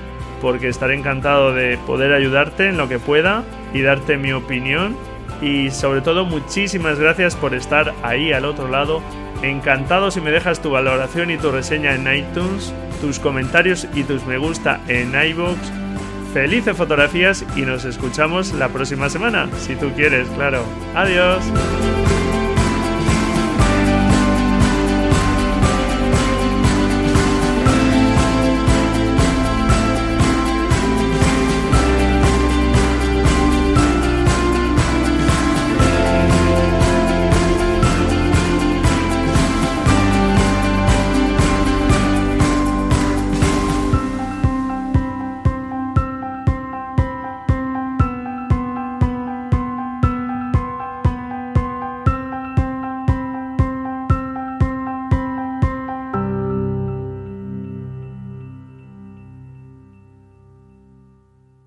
porque 0.40 0.68
estaré 0.68 0.94
encantado 0.94 1.52
de 1.52 1.76
poder 1.88 2.12
ayudarte 2.12 2.68
en 2.68 2.76
lo 2.76 2.88
que 2.88 3.00
pueda 3.00 3.42
y 3.74 3.82
darte 3.82 4.16
mi 4.16 4.30
opinión 4.30 4.96
y 5.42 5.72
sobre 5.72 6.02
todo 6.02 6.24
muchísimas 6.24 7.00
gracias 7.00 7.34
por 7.34 7.52
estar 7.52 7.92
ahí 8.04 8.32
al 8.32 8.44
otro 8.44 8.68
lado. 8.68 9.02
Encantado 9.42 10.12
si 10.12 10.20
me 10.20 10.30
dejas 10.30 10.62
tu 10.62 10.70
valoración 10.70 11.32
y 11.32 11.36
tu 11.36 11.50
reseña 11.50 11.96
en 11.96 12.02
iTunes 12.02 12.72
tus 13.00 13.18
comentarios 13.18 13.88
y 13.92 14.04
tus 14.04 14.24
me 14.24 14.38
gusta 14.38 14.80
en 14.86 15.20
iVoox. 15.20 15.58
Felices 16.32 16.76
fotografías 16.76 17.44
y 17.56 17.62
nos 17.62 17.84
escuchamos 17.84 18.52
la 18.52 18.68
próxima 18.68 19.08
semana, 19.08 19.48
si 19.58 19.74
tú 19.74 19.90
quieres, 19.96 20.28
claro. 20.28 20.62
Adiós. 20.94 21.42